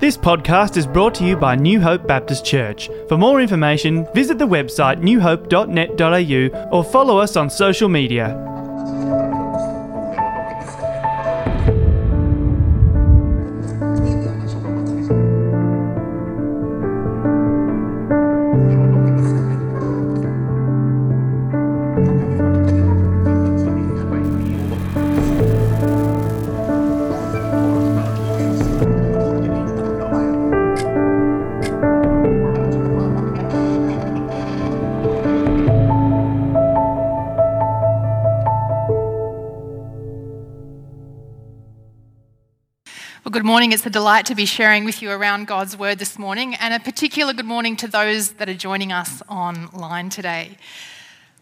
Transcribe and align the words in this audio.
This 0.00 0.16
podcast 0.16 0.78
is 0.78 0.86
brought 0.86 1.14
to 1.16 1.26
you 1.26 1.36
by 1.36 1.56
New 1.56 1.78
Hope 1.78 2.06
Baptist 2.06 2.42
Church. 2.42 2.88
For 3.06 3.18
more 3.18 3.38
information, 3.42 4.06
visit 4.14 4.38
the 4.38 4.48
website 4.48 5.02
newhope.net.au 5.02 6.68
or 6.70 6.82
follow 6.82 7.18
us 7.18 7.36
on 7.36 7.50
social 7.50 7.90
media. 7.90 8.34
Morning. 43.70 43.78
It's 43.78 43.86
a 43.86 43.90
delight 43.90 44.26
to 44.26 44.34
be 44.34 44.46
sharing 44.46 44.84
with 44.84 45.00
you 45.00 45.12
around 45.12 45.46
God's 45.46 45.76
Word 45.76 46.00
this 46.00 46.18
morning, 46.18 46.56
and 46.56 46.74
a 46.74 46.80
particular 46.80 47.32
good 47.32 47.46
morning 47.46 47.76
to 47.76 47.86
those 47.86 48.32
that 48.32 48.48
are 48.48 48.54
joining 48.54 48.90
us 48.90 49.22
online 49.28 50.10
today. 50.10 50.56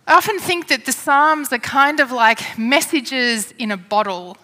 I 0.07 0.13
often 0.13 0.39
think 0.39 0.69
that 0.69 0.85
the 0.85 0.93
Psalms 0.93 1.55
are 1.55 1.59
kind 1.59 2.01
of 2.01 2.13
like 2.13 2.59
messages 2.59 3.53
in 3.53 3.71
a 3.71 3.79
bottle 3.79 4.37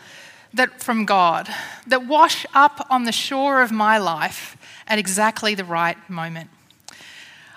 that 0.54 0.82
from 0.82 1.04
God 1.04 1.46
that 1.86 2.06
wash 2.06 2.46
up 2.54 2.86
on 2.88 3.04
the 3.04 3.12
shore 3.12 3.60
of 3.60 3.70
my 3.70 3.98
life 3.98 4.56
at 4.86 4.98
exactly 4.98 5.54
the 5.54 5.64
right 5.64 5.98
moment. 6.08 6.48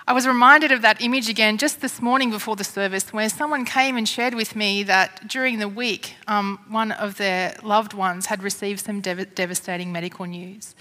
I 0.08 0.14
was 0.14 0.26
reminded 0.26 0.72
of 0.72 0.80
that 0.80 1.02
image 1.02 1.28
again 1.28 1.58
just 1.58 1.82
this 1.82 2.00
morning 2.00 2.30
before 2.30 2.56
the 2.56 2.64
service, 2.64 3.12
where 3.12 3.28
someone 3.28 3.66
came 3.66 3.98
and 3.98 4.08
shared 4.08 4.32
with 4.32 4.56
me 4.56 4.82
that 4.84 5.28
during 5.28 5.58
the 5.58 5.68
week, 5.68 6.14
um, 6.26 6.60
one 6.66 6.92
of 6.92 7.18
their 7.18 7.54
loved 7.62 7.92
ones 7.92 8.24
had 8.24 8.42
received 8.42 8.80
some 8.80 9.02
dev- 9.02 9.34
devastating 9.34 9.92
medical 9.92 10.24
news. 10.24 10.74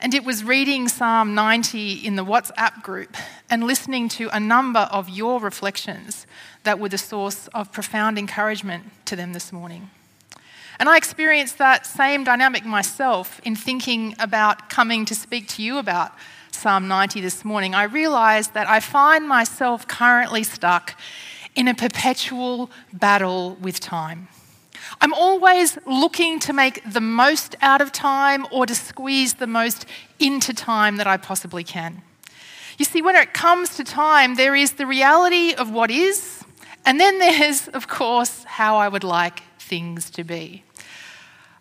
And 0.00 0.14
it 0.14 0.24
was 0.24 0.44
reading 0.44 0.88
Psalm 0.88 1.34
90 1.34 2.06
in 2.06 2.16
the 2.16 2.24
WhatsApp 2.24 2.82
group 2.82 3.18
and 3.50 3.64
listening 3.64 4.08
to 4.08 4.30
a 4.34 4.40
number 4.40 4.88
of 4.90 5.10
your 5.10 5.40
reflections 5.40 6.26
that 6.62 6.80
were 6.80 6.88
the 6.88 6.96
source 6.96 7.48
of 7.48 7.70
profound 7.70 8.18
encouragement 8.18 8.84
to 9.04 9.14
them 9.14 9.34
this 9.34 9.52
morning. 9.52 9.90
And 10.78 10.88
I 10.88 10.96
experienced 10.96 11.58
that 11.58 11.84
same 11.84 12.24
dynamic 12.24 12.64
myself 12.64 13.42
in 13.44 13.56
thinking 13.56 14.14
about 14.18 14.70
coming 14.70 15.04
to 15.04 15.14
speak 15.14 15.48
to 15.48 15.62
you 15.62 15.76
about 15.76 16.14
Psalm 16.54 16.88
90 16.88 17.20
this 17.20 17.44
morning, 17.44 17.74
I 17.74 17.82
realized 17.82 18.54
that 18.54 18.68
I 18.68 18.80
find 18.80 19.28
myself 19.28 19.86
currently 19.86 20.42
stuck 20.42 20.98
in 21.54 21.68
a 21.68 21.74
perpetual 21.74 22.70
battle 22.92 23.56
with 23.60 23.80
time. 23.80 24.28
I'm 25.00 25.12
always 25.12 25.78
looking 25.86 26.38
to 26.40 26.52
make 26.52 26.80
the 26.90 27.00
most 27.00 27.56
out 27.60 27.80
of 27.80 27.92
time 27.92 28.46
or 28.50 28.66
to 28.66 28.74
squeeze 28.74 29.34
the 29.34 29.46
most 29.46 29.84
into 30.18 30.54
time 30.54 30.96
that 30.96 31.06
I 31.06 31.16
possibly 31.16 31.64
can. 31.64 32.02
You 32.78 32.84
see, 32.84 33.02
when 33.02 33.16
it 33.16 33.34
comes 33.34 33.76
to 33.76 33.84
time, 33.84 34.36
there 34.36 34.54
is 34.54 34.72
the 34.72 34.86
reality 34.86 35.54
of 35.54 35.70
what 35.70 35.90
is, 35.90 36.42
and 36.84 36.98
then 37.00 37.18
there's, 37.18 37.68
of 37.74 37.88
course, 37.88 38.44
how 38.44 38.76
I 38.76 38.88
would 38.88 39.04
like 39.04 39.42
things 39.58 40.10
to 40.10 40.24
be. 40.24 40.64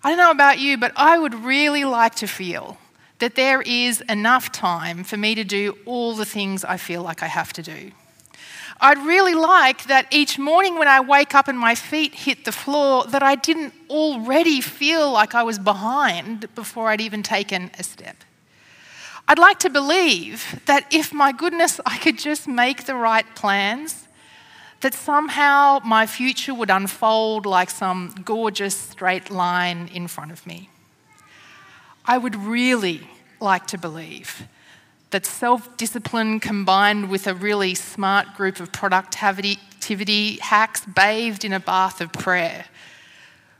I 0.03 0.09
don't 0.09 0.17
know 0.17 0.31
about 0.31 0.59
you, 0.59 0.77
but 0.77 0.91
I 0.95 1.17
would 1.17 1.33
really 1.33 1.85
like 1.85 2.15
to 2.15 2.27
feel 2.27 2.77
that 3.23 3.35
there 3.35 3.61
is 3.61 4.01
enough 4.09 4.51
time 4.51 5.01
for 5.01 5.15
me 5.15 5.33
to 5.33 5.45
do 5.45 5.77
all 5.85 6.13
the 6.13 6.25
things 6.25 6.65
I 6.65 6.75
feel 6.75 7.01
like 7.01 7.23
I 7.23 7.27
have 7.27 7.53
to 7.53 7.63
do. 7.63 7.93
I'd 8.81 8.97
really 8.97 9.33
like 9.33 9.85
that 9.85 10.07
each 10.11 10.37
morning 10.37 10.77
when 10.77 10.89
I 10.89 10.99
wake 10.99 11.33
up 11.33 11.47
and 11.47 11.57
my 11.57 11.73
feet 11.73 12.13
hit 12.13 12.43
the 12.43 12.51
floor, 12.51 13.05
that 13.05 13.23
I 13.23 13.35
didn't 13.35 13.73
already 13.89 14.59
feel 14.59 15.09
like 15.09 15.33
I 15.35 15.43
was 15.43 15.57
behind 15.57 16.53
before 16.53 16.89
I'd 16.89 16.99
even 16.99 17.23
taken 17.23 17.71
a 17.79 17.83
step. 17.83 18.17
I'd 19.25 19.39
like 19.39 19.59
to 19.59 19.69
believe 19.69 20.61
that 20.65 20.85
if 20.93 21.13
my 21.13 21.31
goodness, 21.31 21.79
I 21.85 21.99
could 21.99 22.19
just 22.19 22.45
make 22.45 22.83
the 22.83 22.95
right 22.95 23.25
plans, 23.35 24.05
that 24.81 24.93
somehow 24.93 25.79
my 25.85 26.07
future 26.07 26.53
would 26.53 26.69
unfold 26.69 27.45
like 27.45 27.69
some 27.69 28.13
gorgeous 28.25 28.75
straight 28.75 29.31
line 29.31 29.89
in 29.93 30.09
front 30.09 30.33
of 30.33 30.45
me. 30.45 30.69
I 32.03 32.17
would 32.17 32.35
really 32.35 33.07
like 33.43 33.67
to 33.67 33.77
believe 33.77 34.47
that 35.11 35.25
self 35.25 35.77
discipline 35.77 36.39
combined 36.39 37.09
with 37.09 37.27
a 37.27 37.35
really 37.35 37.75
smart 37.75 38.33
group 38.35 38.59
of 38.59 38.71
productivity 38.71 40.37
hacks 40.37 40.85
bathed 40.85 41.45
in 41.45 41.53
a 41.53 41.59
bath 41.59 42.01
of 42.01 42.11
prayer 42.11 42.65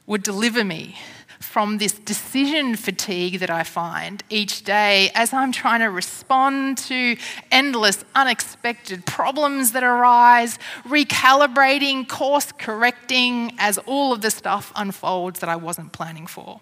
would 0.08 0.24
deliver 0.24 0.64
me 0.64 0.98
from 1.40 1.78
this 1.78 1.94
decision 1.94 2.76
fatigue 2.76 3.40
that 3.40 3.50
I 3.50 3.64
find 3.64 4.24
each 4.30 4.64
day 4.64 5.12
as 5.14 5.34
I'm 5.34 5.52
trying 5.52 5.82
to 5.82 5.88
respond 5.88 6.78
to 6.90 7.16
endless 7.52 8.04
unexpected 8.16 9.06
problems 9.06 9.74
that 9.74 9.84
arise, 9.84 10.58
recalibrating, 10.86 12.08
course 12.08 12.52
correcting 12.54 13.54
as 13.60 13.78
all 13.80 14.14
of 14.14 14.22
the 14.22 14.32
stuff 14.32 14.72
unfolds 14.76 15.42
that 15.42 15.50
I 15.50 15.58
wasn't 15.58 15.92
planning 15.92 16.26
for. 16.26 16.62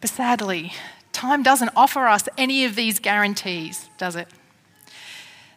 But 0.00 0.10
sadly, 0.10 0.72
time 1.18 1.42
doesn't 1.42 1.72
offer 1.74 2.06
us 2.06 2.28
any 2.38 2.64
of 2.64 2.76
these 2.76 3.00
guarantees, 3.00 3.90
does 3.98 4.14
it? 4.14 4.28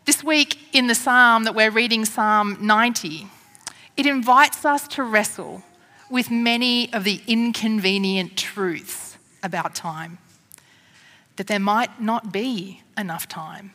This 0.06 0.24
week 0.24 0.58
in 0.74 0.88
the 0.88 0.96
psalm 0.96 1.44
that 1.44 1.54
we're 1.54 1.70
reading, 1.70 2.04
Psalm 2.04 2.58
90, 2.60 3.28
it 3.96 4.08
invites 4.08 4.66
us 4.66 4.88
to 4.90 5.04
wrestle 5.04 5.62
with 6.10 6.32
many 6.32 6.92
of 6.92 7.04
the 7.04 7.22
inconvenient 7.28 8.36
truths 8.36 9.18
about 9.44 9.76
time. 9.76 10.18
That 11.36 11.46
there 11.46 11.60
might 11.60 12.02
not 12.02 12.34
be 12.34 12.82
enough 12.98 13.28
time 13.28 13.72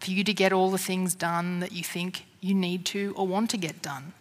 for 0.00 0.10
you 0.10 0.24
to 0.24 0.32
get 0.32 0.50
all 0.50 0.70
the 0.70 0.78
things 0.78 1.14
done 1.14 1.60
that 1.60 1.72
you 1.72 1.84
think 1.84 2.24
you 2.40 2.54
need 2.54 2.86
to 2.86 3.12
or 3.16 3.26
want 3.26 3.50
to 3.50 3.58
get 3.58 3.82
done. 3.82 4.14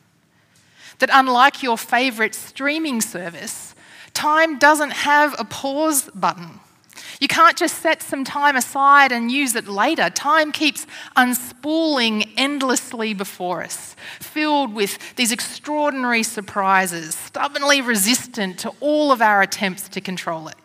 That 0.99 1.09
unlike 1.13 1.63
your 1.63 1.77
favourite 1.77 2.35
streaming 2.35 2.99
service, 2.99 3.75
time 4.13 4.59
doesn't 4.59 4.91
have 4.91 5.35
a 5.39 5.45
pause 5.45 6.09
button. 6.13 6.59
You 7.19 7.27
can't 7.27 7.57
just 7.57 7.79
set 7.79 8.03
some 8.03 8.23
time 8.23 8.55
aside 8.55 9.11
and 9.11 9.31
use 9.31 9.55
it 9.55 9.67
later. 9.67 10.09
Time 10.11 10.51
keeps 10.51 10.85
unspooling 11.15 12.31
endlessly 12.37 13.15
before 13.15 13.63
us, 13.63 13.95
filled 14.19 14.75
with 14.75 15.15
these 15.15 15.31
extraordinary 15.31 16.21
surprises, 16.21 17.15
stubbornly 17.15 17.81
resistant 17.81 18.59
to 18.59 18.71
all 18.79 19.11
of 19.11 19.21
our 19.21 19.41
attempts 19.41 19.89
to 19.89 20.01
control 20.01 20.47
it. 20.47 20.55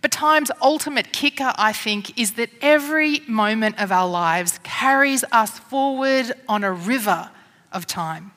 But 0.00 0.12
time's 0.12 0.52
ultimate 0.62 1.12
kicker, 1.12 1.52
I 1.56 1.72
think, 1.72 2.16
is 2.16 2.34
that 2.34 2.50
every 2.60 3.20
moment 3.26 3.80
of 3.80 3.90
our 3.90 4.08
lives 4.08 4.60
carries 4.62 5.24
us 5.32 5.58
forward 5.58 6.32
on 6.48 6.62
a 6.62 6.70
river 6.70 7.30
of 7.72 7.86
time, 7.86 8.30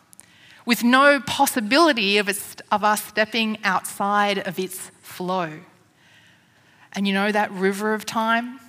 with 0.65 0.83
no 0.83 1.19
possibility 1.19 2.17
of, 2.17 2.27
of 2.71 2.83
us 2.83 3.03
stepping 3.03 3.59
outside 3.63 4.39
of 4.39 4.57
its 4.57 4.89
flow. 5.03 5.59
And 6.93 7.07
you 7.07 7.13
know 7.13 7.31
that 7.31 7.51
river 7.51 7.93
of 7.93 8.05
time? 8.05 8.59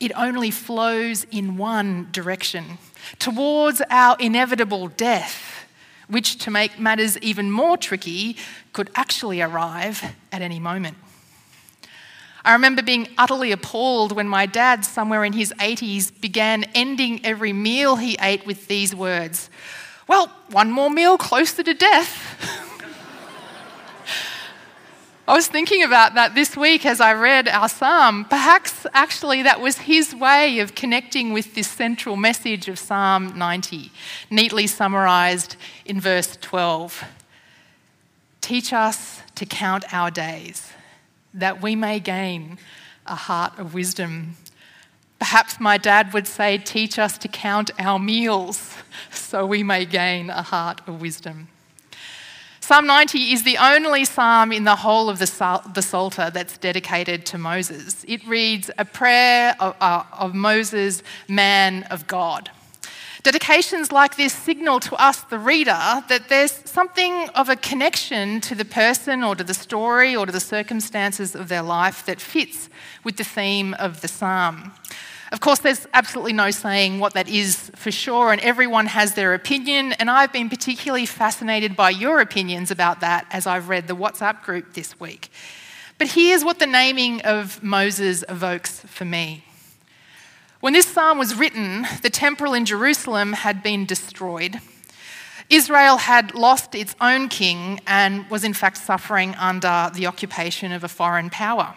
It 0.00 0.12
only 0.16 0.50
flows 0.50 1.24
in 1.30 1.56
one 1.56 2.08
direction 2.12 2.78
towards 3.18 3.80
our 3.90 4.16
inevitable 4.18 4.88
death, 4.88 5.66
which, 6.08 6.36
to 6.38 6.50
make 6.50 6.78
matters 6.78 7.18
even 7.18 7.50
more 7.50 7.76
tricky, 7.76 8.36
could 8.72 8.90
actually 8.94 9.40
arrive 9.40 10.02
at 10.32 10.42
any 10.42 10.58
moment. 10.58 10.96
I 12.44 12.52
remember 12.52 12.82
being 12.82 13.08
utterly 13.16 13.52
appalled 13.52 14.12
when 14.12 14.28
my 14.28 14.44
dad, 14.44 14.84
somewhere 14.84 15.24
in 15.24 15.32
his 15.32 15.54
80s, 15.58 16.20
began 16.20 16.64
ending 16.74 17.24
every 17.24 17.54
meal 17.54 17.96
he 17.96 18.18
ate 18.20 18.44
with 18.44 18.68
these 18.68 18.94
words 18.94 19.48
Well, 20.06 20.30
one 20.50 20.70
more 20.70 20.90
meal 20.90 21.16
closer 21.16 21.62
to 21.62 21.72
death. 21.72 22.33
I 25.26 25.32
was 25.32 25.46
thinking 25.46 25.82
about 25.82 26.16
that 26.16 26.34
this 26.34 26.54
week 26.54 26.84
as 26.84 27.00
I 27.00 27.14
read 27.14 27.48
our 27.48 27.70
psalm. 27.70 28.26
Perhaps 28.26 28.86
actually 28.92 29.42
that 29.44 29.58
was 29.58 29.78
his 29.78 30.14
way 30.14 30.58
of 30.58 30.74
connecting 30.74 31.32
with 31.32 31.54
this 31.54 31.66
central 31.66 32.14
message 32.14 32.68
of 32.68 32.78
Psalm 32.78 33.38
90, 33.38 33.90
neatly 34.30 34.66
summarized 34.66 35.56
in 35.86 35.98
verse 35.98 36.36
12. 36.42 37.04
Teach 38.42 38.74
us 38.74 39.22
to 39.36 39.46
count 39.46 39.94
our 39.94 40.10
days, 40.10 40.70
that 41.32 41.62
we 41.62 41.74
may 41.74 42.00
gain 42.00 42.58
a 43.06 43.14
heart 43.14 43.58
of 43.58 43.72
wisdom. 43.72 44.36
Perhaps 45.18 45.58
my 45.58 45.78
dad 45.78 46.12
would 46.12 46.26
say, 46.26 46.58
Teach 46.58 46.98
us 46.98 47.16
to 47.16 47.28
count 47.28 47.70
our 47.78 47.98
meals, 47.98 48.74
so 49.10 49.46
we 49.46 49.62
may 49.62 49.86
gain 49.86 50.28
a 50.28 50.42
heart 50.42 50.82
of 50.86 51.00
wisdom. 51.00 51.48
Psalm 52.66 52.86
90 52.86 53.34
is 53.34 53.42
the 53.42 53.58
only 53.58 54.06
psalm 54.06 54.50
in 54.50 54.64
the 54.64 54.76
whole 54.76 55.10
of 55.10 55.18
the, 55.18 55.60
the 55.74 55.82
Psalter 55.82 56.30
that's 56.30 56.56
dedicated 56.56 57.26
to 57.26 57.36
Moses. 57.36 58.06
It 58.08 58.26
reads 58.26 58.70
a 58.78 58.86
prayer 58.86 59.54
of, 59.60 59.76
uh, 59.82 60.04
of 60.18 60.34
Moses, 60.34 61.02
man 61.28 61.82
of 61.90 62.06
God. 62.06 62.50
Dedications 63.22 63.92
like 63.92 64.16
this 64.16 64.32
signal 64.32 64.80
to 64.80 64.96
us, 64.96 65.20
the 65.24 65.38
reader, 65.38 66.02
that 66.08 66.30
there's 66.30 66.52
something 66.64 67.28
of 67.34 67.50
a 67.50 67.56
connection 67.56 68.40
to 68.40 68.54
the 68.54 68.64
person 68.64 69.22
or 69.22 69.36
to 69.36 69.44
the 69.44 69.52
story 69.52 70.16
or 70.16 70.24
to 70.24 70.32
the 70.32 70.40
circumstances 70.40 71.34
of 71.34 71.50
their 71.50 71.60
life 71.60 72.06
that 72.06 72.18
fits 72.18 72.70
with 73.04 73.18
the 73.18 73.24
theme 73.24 73.74
of 73.74 74.00
the 74.00 74.08
psalm. 74.08 74.72
Of 75.34 75.40
course, 75.40 75.58
there's 75.58 75.88
absolutely 75.92 76.32
no 76.32 76.52
saying 76.52 77.00
what 77.00 77.14
that 77.14 77.28
is 77.28 77.72
for 77.74 77.90
sure, 77.90 78.30
and 78.30 78.40
everyone 78.40 78.86
has 78.86 79.14
their 79.14 79.34
opinion. 79.34 79.92
And 79.94 80.08
I've 80.08 80.32
been 80.32 80.48
particularly 80.48 81.06
fascinated 81.06 81.74
by 81.74 81.90
your 81.90 82.20
opinions 82.20 82.70
about 82.70 83.00
that 83.00 83.26
as 83.32 83.44
I've 83.44 83.68
read 83.68 83.88
the 83.88 83.96
WhatsApp 83.96 84.44
group 84.44 84.74
this 84.74 85.00
week. 85.00 85.30
But 85.98 86.06
here's 86.06 86.44
what 86.44 86.60
the 86.60 86.68
naming 86.68 87.20
of 87.22 87.60
Moses 87.64 88.22
evokes 88.28 88.78
for 88.82 89.04
me. 89.04 89.44
When 90.60 90.72
this 90.72 90.86
psalm 90.86 91.18
was 91.18 91.34
written, 91.34 91.84
the 92.02 92.10
temple 92.10 92.54
in 92.54 92.64
Jerusalem 92.64 93.32
had 93.32 93.60
been 93.60 93.86
destroyed. 93.86 94.60
Israel 95.50 95.98
had 95.98 96.34
lost 96.34 96.74
its 96.74 96.94
own 97.00 97.28
king 97.28 97.80
and 97.86 98.28
was 98.30 98.44
in 98.44 98.54
fact 98.54 98.78
suffering 98.78 99.34
under 99.34 99.90
the 99.94 100.06
occupation 100.06 100.72
of 100.72 100.84
a 100.84 100.88
foreign 100.88 101.30
power. 101.30 101.74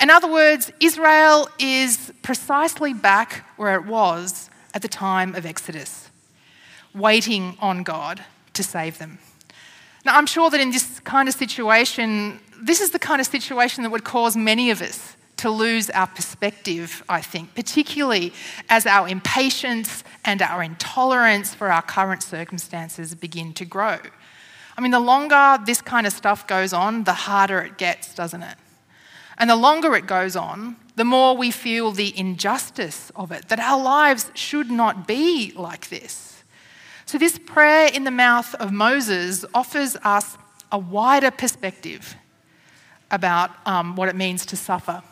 In 0.00 0.10
other 0.10 0.30
words, 0.30 0.72
Israel 0.80 1.48
is 1.58 2.12
precisely 2.22 2.94
back 2.94 3.44
where 3.56 3.74
it 3.74 3.84
was 3.84 4.48
at 4.74 4.82
the 4.82 4.88
time 4.88 5.34
of 5.34 5.44
Exodus, 5.44 6.10
waiting 6.94 7.56
on 7.60 7.82
God 7.82 8.24
to 8.54 8.62
save 8.62 8.98
them. 8.98 9.18
Now, 10.04 10.16
I'm 10.16 10.26
sure 10.26 10.48
that 10.48 10.60
in 10.60 10.70
this 10.70 11.00
kind 11.00 11.28
of 11.28 11.34
situation, 11.34 12.40
this 12.60 12.80
is 12.80 12.90
the 12.90 12.98
kind 12.98 13.20
of 13.20 13.26
situation 13.26 13.82
that 13.82 13.90
would 13.90 14.04
cause 14.04 14.36
many 14.36 14.70
of 14.70 14.80
us 14.80 15.16
to 15.40 15.50
lose 15.50 15.88
our 15.90 16.06
perspective, 16.06 17.02
I 17.08 17.22
think, 17.22 17.54
particularly 17.54 18.34
as 18.68 18.84
our 18.84 19.08
impatience 19.08 20.04
and 20.22 20.42
our 20.42 20.62
intolerance 20.62 21.54
for 21.54 21.72
our 21.72 21.80
current 21.80 22.22
circumstances 22.22 23.14
begin 23.14 23.54
to 23.54 23.64
grow. 23.64 23.98
I 24.76 24.80
mean, 24.82 24.90
the 24.90 25.00
longer 25.00 25.58
this 25.64 25.80
kind 25.80 26.06
of 26.06 26.12
stuff 26.12 26.46
goes 26.46 26.74
on, 26.74 27.04
the 27.04 27.14
harder 27.14 27.60
it 27.60 27.78
gets, 27.78 28.14
doesn't 28.14 28.42
it? 28.42 28.56
And 29.38 29.48
the 29.48 29.56
longer 29.56 29.96
it 29.96 30.06
goes 30.06 30.36
on, 30.36 30.76
the 30.96 31.04
more 31.04 31.34
we 31.34 31.50
feel 31.50 31.90
the 31.90 32.16
injustice 32.18 33.10
of 33.16 33.32
it, 33.32 33.48
that 33.48 33.58
our 33.58 33.82
lives 33.82 34.30
should 34.34 34.70
not 34.70 35.08
be 35.08 35.52
like 35.56 35.88
this. 35.88 36.42
So, 37.06 37.16
this 37.16 37.38
prayer 37.38 37.88
in 37.92 38.04
the 38.04 38.10
mouth 38.10 38.54
of 38.56 38.72
Moses 38.72 39.46
offers 39.54 39.96
us 40.04 40.36
a 40.70 40.78
wider 40.78 41.30
perspective 41.30 42.14
about 43.10 43.50
um, 43.66 43.96
what 43.96 44.10
it 44.10 44.14
means 44.14 44.44
to 44.46 44.56
suffer 44.56 45.02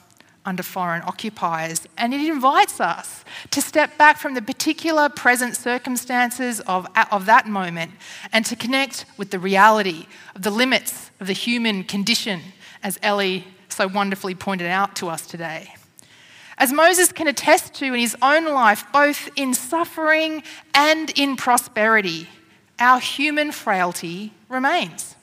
under 0.48 0.62
foreign 0.62 1.02
occupiers. 1.02 1.86
And 1.98 2.14
it 2.14 2.26
invites 2.26 2.80
us 2.80 3.24
to 3.50 3.60
step 3.60 3.98
back 3.98 4.16
from 4.16 4.32
the 4.34 4.40
particular 4.40 5.10
present 5.10 5.56
circumstances 5.56 6.60
of, 6.60 6.86
of 7.12 7.26
that 7.26 7.46
moment 7.46 7.92
and 8.32 8.46
to 8.46 8.56
connect 8.56 9.04
with 9.18 9.30
the 9.30 9.38
reality 9.38 10.06
of 10.34 10.42
the 10.42 10.50
limits 10.50 11.10
of 11.20 11.26
the 11.26 11.34
human 11.34 11.84
condition, 11.84 12.40
as 12.82 12.98
Ellie 13.02 13.44
so 13.68 13.86
wonderfully 13.86 14.34
pointed 14.34 14.68
out 14.68 14.96
to 14.96 15.08
us 15.08 15.26
today. 15.26 15.74
As 16.56 16.72
Moses 16.72 17.12
can 17.12 17.28
attest 17.28 17.74
to 17.74 17.84
in 17.84 18.00
his 18.00 18.16
own 18.22 18.46
life, 18.46 18.84
both 18.92 19.28
in 19.36 19.54
suffering 19.54 20.42
and 20.74 21.10
in 21.10 21.36
prosperity, 21.36 22.26
our 22.78 22.98
human 22.98 23.52
frailty 23.52 24.32
remains. 24.48 25.14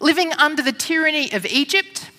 Living 0.00 0.32
under 0.34 0.62
the 0.62 0.72
tyranny 0.72 1.32
of 1.32 1.44
Egypt, 1.46 2.10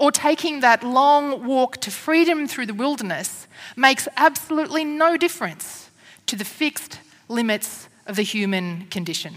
or 0.00 0.10
taking 0.10 0.60
that 0.60 0.82
long 0.82 1.46
walk 1.46 1.76
to 1.76 1.90
freedom 1.90 2.48
through 2.48 2.64
the 2.64 2.72
wilderness 2.72 3.46
makes 3.76 4.08
absolutely 4.16 4.82
no 4.82 5.18
difference 5.18 5.90
to 6.24 6.34
the 6.34 6.44
fixed 6.44 6.98
limits 7.28 7.86
of 8.06 8.16
the 8.16 8.22
human 8.22 8.86
condition. 8.86 9.34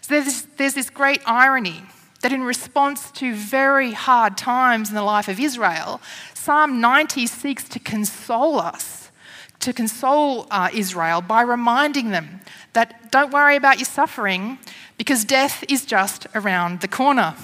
So 0.00 0.20
there's, 0.20 0.42
there's 0.56 0.74
this 0.74 0.90
great 0.90 1.22
irony 1.26 1.84
that 2.22 2.32
in 2.32 2.42
response 2.42 3.12
to 3.12 3.36
very 3.36 3.92
hard 3.92 4.36
times 4.36 4.88
in 4.88 4.96
the 4.96 5.02
life 5.02 5.28
of 5.28 5.38
Israel, 5.38 6.00
Psalm 6.34 6.80
90 6.80 7.28
seeks 7.28 7.68
to 7.68 7.78
console 7.78 8.58
us, 8.58 9.12
to 9.60 9.72
console 9.72 10.48
uh, 10.50 10.70
Israel 10.74 11.20
by 11.20 11.42
reminding 11.42 12.10
them 12.10 12.40
that 12.72 13.12
don't 13.12 13.32
worry 13.32 13.54
about 13.54 13.78
your 13.78 13.86
suffering 13.86 14.58
because 14.98 15.24
death 15.24 15.62
is 15.68 15.86
just 15.86 16.26
around 16.34 16.80
the 16.80 16.88
corner. 16.88 17.36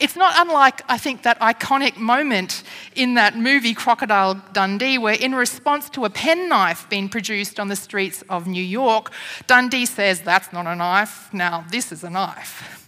It's 0.00 0.16
not 0.16 0.34
unlike, 0.36 0.82
I 0.88 0.98
think, 0.98 1.22
that 1.22 1.38
iconic 1.40 1.96
moment 1.96 2.62
in 2.94 3.14
that 3.14 3.36
movie 3.36 3.74
Crocodile 3.74 4.34
Dundee, 4.52 4.98
where 4.98 5.14
in 5.14 5.34
response 5.34 5.88
to 5.90 6.04
a 6.04 6.10
penknife 6.10 6.88
being 6.88 7.08
produced 7.08 7.58
on 7.58 7.68
the 7.68 7.76
streets 7.76 8.22
of 8.28 8.46
New 8.46 8.62
York, 8.62 9.10
Dundee 9.46 9.86
says, 9.86 10.20
That's 10.20 10.52
not 10.52 10.66
a 10.66 10.74
knife, 10.74 11.32
now 11.32 11.64
this 11.70 11.92
is 11.92 12.04
a 12.04 12.10
knife. 12.10 12.80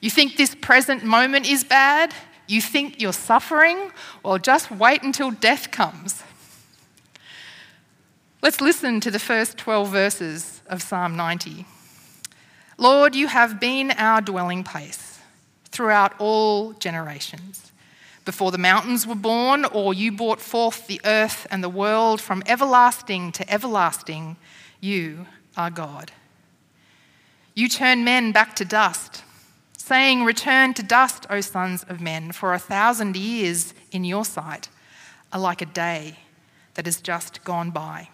You 0.00 0.10
think 0.10 0.36
this 0.36 0.54
present 0.54 1.04
moment 1.04 1.48
is 1.48 1.64
bad? 1.64 2.14
You 2.46 2.60
think 2.60 3.00
you're 3.00 3.12
suffering? 3.12 3.90
Well, 4.22 4.38
just 4.38 4.70
wait 4.70 5.02
until 5.02 5.30
death 5.30 5.70
comes. 5.70 6.22
Let's 8.42 8.60
listen 8.60 9.00
to 9.00 9.10
the 9.10 9.18
first 9.18 9.58
12 9.58 9.88
verses 9.88 10.60
of 10.68 10.82
Psalm 10.82 11.16
90. 11.16 11.66
Lord, 12.78 13.14
you 13.14 13.26
have 13.26 13.58
been 13.58 13.90
our 13.92 14.20
dwelling 14.20 14.62
place 14.62 15.05
throughout 15.76 16.14
all 16.18 16.72
generations. 16.72 17.70
Before 18.24 18.50
the 18.50 18.58
mountains 18.58 19.06
were 19.06 19.14
born, 19.14 19.66
or 19.66 19.92
you 19.92 20.10
brought 20.10 20.40
forth 20.40 20.86
the 20.86 21.02
earth 21.04 21.46
and 21.50 21.62
the 21.62 21.68
world 21.68 22.18
from 22.18 22.42
everlasting 22.46 23.30
to 23.32 23.52
everlasting, 23.52 24.36
you 24.80 25.26
are 25.54 25.70
God. 25.70 26.12
You 27.54 27.68
turn 27.68 28.04
men 28.04 28.32
back 28.32 28.56
to 28.56 28.64
dust, 28.64 29.22
saying, 29.76 30.24
Return 30.24 30.72
to 30.74 30.82
dust, 30.82 31.26
O 31.28 31.42
sons 31.42 31.84
of 31.84 32.00
men, 32.00 32.32
for 32.32 32.54
a 32.54 32.58
thousand 32.58 33.14
years 33.14 33.74
in 33.92 34.02
your 34.02 34.24
sight 34.24 34.70
are 35.30 35.40
like 35.40 35.60
a 35.60 35.66
day 35.66 36.16
that 36.74 36.86
has 36.86 37.02
just 37.02 37.44
gone 37.44 37.70
by, 37.70 38.08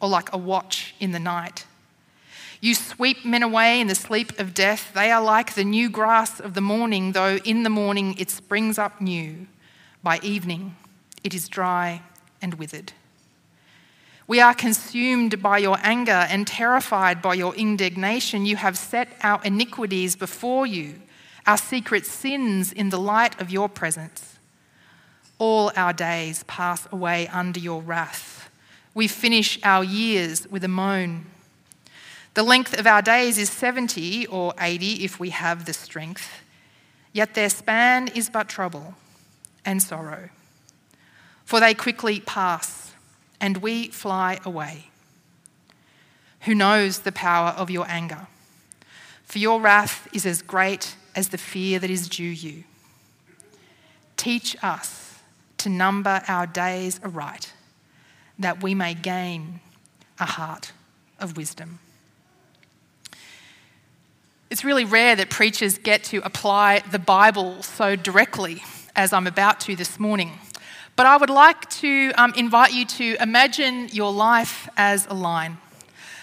or 0.00 0.08
like 0.08 0.32
a 0.32 0.38
watch 0.38 0.94
in 0.98 1.12
the 1.12 1.20
night. 1.20 1.66
You 2.60 2.74
sweep 2.74 3.24
men 3.24 3.42
away 3.42 3.80
in 3.80 3.86
the 3.86 3.94
sleep 3.94 4.38
of 4.38 4.54
death. 4.54 4.92
They 4.94 5.10
are 5.10 5.22
like 5.22 5.54
the 5.54 5.64
new 5.64 5.90
grass 5.90 6.40
of 6.40 6.54
the 6.54 6.60
morning, 6.60 7.12
though 7.12 7.36
in 7.44 7.62
the 7.62 7.70
morning 7.70 8.16
it 8.18 8.30
springs 8.30 8.78
up 8.78 9.00
new. 9.00 9.46
By 10.02 10.18
evening 10.22 10.76
it 11.22 11.34
is 11.34 11.48
dry 11.48 12.02
and 12.40 12.54
withered. 12.54 12.92
We 14.28 14.40
are 14.40 14.54
consumed 14.54 15.40
by 15.40 15.58
your 15.58 15.78
anger 15.82 16.26
and 16.28 16.46
terrified 16.46 17.22
by 17.22 17.34
your 17.34 17.54
indignation. 17.54 18.44
You 18.44 18.56
have 18.56 18.76
set 18.76 19.08
our 19.22 19.40
iniquities 19.44 20.16
before 20.16 20.66
you, 20.66 21.00
our 21.46 21.56
secret 21.56 22.06
sins 22.06 22.72
in 22.72 22.88
the 22.88 22.98
light 22.98 23.40
of 23.40 23.50
your 23.50 23.68
presence. 23.68 24.38
All 25.38 25.70
our 25.76 25.92
days 25.92 26.42
pass 26.44 26.88
away 26.90 27.28
under 27.28 27.60
your 27.60 27.82
wrath. 27.82 28.50
We 28.94 29.06
finish 29.06 29.60
our 29.62 29.84
years 29.84 30.48
with 30.48 30.64
a 30.64 30.68
moan. 30.68 31.26
The 32.36 32.42
length 32.42 32.78
of 32.78 32.86
our 32.86 33.00
days 33.00 33.38
is 33.38 33.48
70 33.48 34.26
or 34.26 34.52
80 34.60 35.02
if 35.02 35.18
we 35.18 35.30
have 35.30 35.64
the 35.64 35.72
strength, 35.72 36.42
yet 37.14 37.32
their 37.32 37.48
span 37.48 38.08
is 38.08 38.28
but 38.28 38.46
trouble 38.46 38.94
and 39.64 39.82
sorrow. 39.82 40.28
For 41.46 41.60
they 41.60 41.72
quickly 41.72 42.20
pass, 42.20 42.92
and 43.40 43.56
we 43.56 43.88
fly 43.88 44.38
away. 44.44 44.90
Who 46.40 46.54
knows 46.54 46.98
the 46.98 47.10
power 47.10 47.54
of 47.56 47.70
your 47.70 47.86
anger? 47.88 48.26
For 49.24 49.38
your 49.38 49.58
wrath 49.58 50.06
is 50.12 50.26
as 50.26 50.42
great 50.42 50.94
as 51.14 51.30
the 51.30 51.38
fear 51.38 51.78
that 51.78 51.88
is 51.88 52.06
due 52.06 52.24
you. 52.24 52.64
Teach 54.18 54.62
us 54.62 55.20
to 55.56 55.70
number 55.70 56.20
our 56.28 56.46
days 56.46 57.00
aright, 57.02 57.54
that 58.38 58.62
we 58.62 58.74
may 58.74 58.92
gain 58.92 59.60
a 60.20 60.26
heart 60.26 60.72
of 61.18 61.38
wisdom. 61.38 61.78
It's 64.48 64.64
really 64.64 64.84
rare 64.84 65.16
that 65.16 65.28
preachers 65.28 65.76
get 65.76 66.04
to 66.04 66.18
apply 66.24 66.84
the 66.92 67.00
Bible 67.00 67.64
so 67.64 67.96
directly 67.96 68.62
as 68.94 69.12
I'm 69.12 69.26
about 69.26 69.58
to 69.62 69.74
this 69.74 69.98
morning. 69.98 70.38
But 70.94 71.06
I 71.06 71.16
would 71.16 71.30
like 71.30 71.68
to 71.80 72.12
um, 72.16 72.32
invite 72.36 72.72
you 72.72 72.84
to 72.84 73.16
imagine 73.20 73.88
your 73.88 74.12
life 74.12 74.68
as 74.76 75.04
a 75.06 75.14
line. 75.14 75.58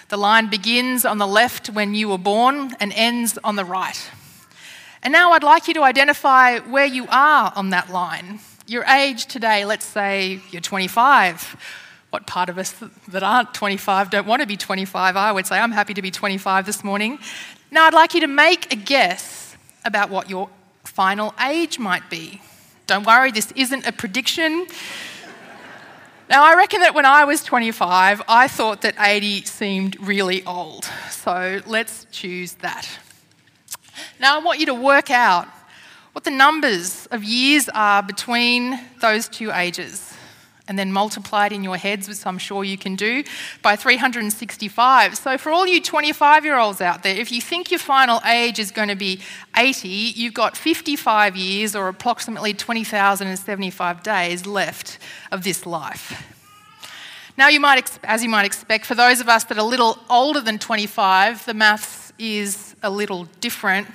The 0.07 0.15
line 0.15 0.49
begins 0.49 1.03
on 1.03 1.17
the 1.17 1.27
left 1.27 1.67
when 1.69 1.95
you 1.95 2.07
were 2.07 2.17
born 2.17 2.73
and 2.79 2.93
ends 2.93 3.37
on 3.43 3.57
the 3.57 3.65
right. 3.65 4.09
And 5.03 5.11
now 5.11 5.33
I'd 5.33 5.43
like 5.43 5.67
you 5.67 5.73
to 5.73 5.83
identify 5.83 6.59
where 6.59 6.85
you 6.85 7.05
are 7.09 7.51
on 7.57 7.71
that 7.71 7.89
line. 7.89 8.39
Your 8.67 8.85
age 8.85 9.25
today, 9.25 9.65
let's 9.65 9.85
say 9.85 10.39
you're 10.49 10.61
25. 10.61 11.57
What 12.09 12.25
part 12.25 12.47
of 12.47 12.57
us 12.57 12.73
that 13.09 13.23
aren't 13.23 13.53
25 13.53 14.11
don't 14.11 14.27
want 14.27 14.41
to 14.41 14.47
be 14.47 14.55
25? 14.55 15.17
I 15.17 15.31
would 15.33 15.45
say 15.45 15.59
I'm 15.59 15.71
happy 15.73 15.93
to 15.95 16.01
be 16.01 16.11
25 16.11 16.65
this 16.65 16.85
morning. 16.85 17.19
Now, 17.73 17.87
I'd 17.87 17.93
like 17.95 18.13
you 18.13 18.19
to 18.19 18.27
make 18.27 18.71
a 18.71 18.75
guess 18.75 19.57
about 19.83 20.11
what 20.11 20.29
your 20.29 20.47
final 20.83 21.33
age 21.43 21.79
might 21.79 22.07
be. 22.07 22.39
Don't 22.85 23.03
worry, 23.03 23.31
this 23.31 23.51
isn't 23.55 23.87
a 23.87 23.91
prediction. 23.91 24.67
Now, 26.29 26.43
I 26.43 26.53
reckon 26.53 26.81
that 26.81 26.93
when 26.93 27.07
I 27.07 27.25
was 27.25 27.43
25, 27.43 28.21
I 28.27 28.47
thought 28.47 28.81
that 28.81 28.93
80 28.99 29.45
seemed 29.45 29.99
really 29.99 30.45
old. 30.45 30.85
So 31.09 31.61
let's 31.65 32.05
choose 32.11 32.53
that. 32.61 32.87
Now, 34.19 34.39
I 34.39 34.43
want 34.43 34.59
you 34.59 34.67
to 34.67 34.75
work 34.75 35.09
out 35.09 35.47
what 36.11 36.25
the 36.25 36.31
numbers 36.31 37.07
of 37.07 37.23
years 37.23 37.69
are 37.69 38.03
between 38.03 38.79
those 39.01 39.27
two 39.27 39.51
ages 39.51 40.12
and 40.67 40.79
then 40.79 40.91
multiply 40.91 41.47
it 41.47 41.51
in 41.51 41.63
your 41.63 41.75
heads, 41.75 42.07
which 42.07 42.25
I'm 42.25 42.37
sure 42.37 42.63
you 42.63 42.77
can 42.77 42.95
do, 42.95 43.23
by 43.61 43.75
365. 43.75 45.17
So, 45.17 45.37
for 45.37 45.51
all 45.51 45.67
you 45.67 45.81
25 45.81 46.45
year 46.45 46.57
olds 46.57 46.79
out 46.79 47.03
there, 47.03 47.15
if 47.15 47.31
you 47.31 47.41
think 47.41 47.69
your 47.69 47.79
final 47.79 48.21
age 48.25 48.59
is 48.59 48.71
going 48.71 48.87
to 48.87 48.95
be 48.95 49.19
80, 49.57 49.87
you've 49.87 50.33
got 50.33 50.55
55 50.55 51.35
years 51.35 51.75
or 51.75 51.89
approximately 51.89 52.53
20,075 52.53 54.03
days 54.03 54.45
left 54.45 54.99
of 55.31 55.43
this 55.43 55.65
life. 55.65 56.29
Now, 57.35 57.47
you 57.47 57.59
might, 57.59 57.99
as 58.03 58.23
you 58.23 58.29
might 58.29 58.45
expect, 58.45 58.85
for 58.85 58.95
those 58.95 59.19
of 59.19 59.27
us 59.27 59.43
that 59.45 59.57
are 59.57 59.61
a 59.61 59.63
little 59.63 59.97
older 60.09 60.39
than 60.39 60.59
25, 60.59 61.45
the 61.45 61.53
maths 61.53 62.13
is 62.19 62.75
a 62.83 62.91
little 62.91 63.25
different. 63.41 63.87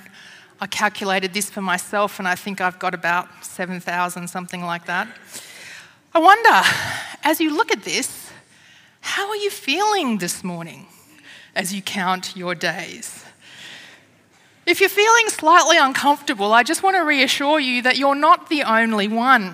I 0.59 0.67
calculated 0.67 1.33
this 1.33 1.49
for 1.49 1.61
myself, 1.61 2.19
and 2.19 2.27
I 2.27 2.35
think 2.35 2.59
I've 2.59 2.79
got 2.79 2.93
about 2.93 3.29
7,000, 3.41 4.27
something 4.27 4.61
like 4.61 4.85
that. 4.87 5.07
I 6.11 6.19
wonder, 6.19 6.61
as 7.23 7.39
you 7.39 7.55
look 7.55 7.71
at 7.71 7.83
this, 7.83 8.31
how 8.99 9.29
are 9.29 9.35
you 9.35 9.51
feeling 9.51 10.17
this 10.17 10.43
morning 10.43 10.87
as 11.55 11.71
you 11.71 11.83
count 11.83 12.35
your 12.35 12.55
days? 12.55 13.23
If 14.65 14.79
you're 14.79 14.89
feeling 14.89 15.29
slightly 15.29 15.77
uncomfortable, 15.77 16.51
I 16.51 16.63
just 16.63 16.81
want 16.81 16.95
to 16.95 17.01
reassure 17.01 17.59
you 17.59 17.83
that 17.83 17.97
you're 17.97 18.15
not 18.15 18.49
the 18.49 18.63
only 18.63 19.07
one. 19.07 19.53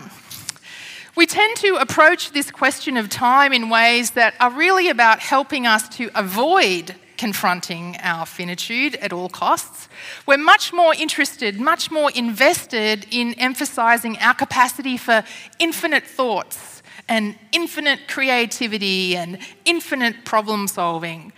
We 1.17 1.25
tend 1.25 1.57
to 1.57 1.75
approach 1.75 2.31
this 2.31 2.51
question 2.51 2.95
of 2.95 3.09
time 3.09 3.51
in 3.51 3.69
ways 3.69 4.11
that 4.11 4.33
are 4.39 4.51
really 4.51 4.87
about 4.87 5.19
helping 5.19 5.67
us 5.67 5.89
to 5.97 6.09
avoid 6.15 6.95
confronting 7.17 7.97
our 8.01 8.25
finitude 8.25 8.95
at 8.95 9.13
all 9.13 9.29
costs. 9.29 9.89
We're 10.25 10.37
much 10.37 10.73
more 10.73 10.93
interested, 10.93 11.59
much 11.59 11.91
more 11.91 12.11
invested 12.11 13.07
in 13.11 13.33
emphasizing 13.35 14.17
our 14.19 14.33
capacity 14.33 14.97
for 14.97 15.23
infinite 15.59 16.05
thoughts 16.05 16.83
and 17.07 17.37
infinite 17.51 18.07
creativity 18.07 19.15
and 19.15 19.37
infinite 19.65 20.25
problem 20.25 20.67
solving. 20.67 21.31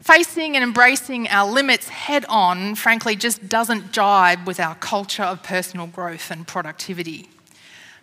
Facing 0.00 0.56
and 0.56 0.64
embracing 0.64 1.28
our 1.28 1.50
limits 1.50 1.88
head 1.88 2.24
on, 2.28 2.74
frankly, 2.74 3.14
just 3.14 3.48
doesn't 3.48 3.92
jibe 3.92 4.46
with 4.46 4.58
our 4.58 4.74
culture 4.76 5.22
of 5.22 5.42
personal 5.42 5.86
growth 5.86 6.30
and 6.30 6.46
productivity. 6.46 7.28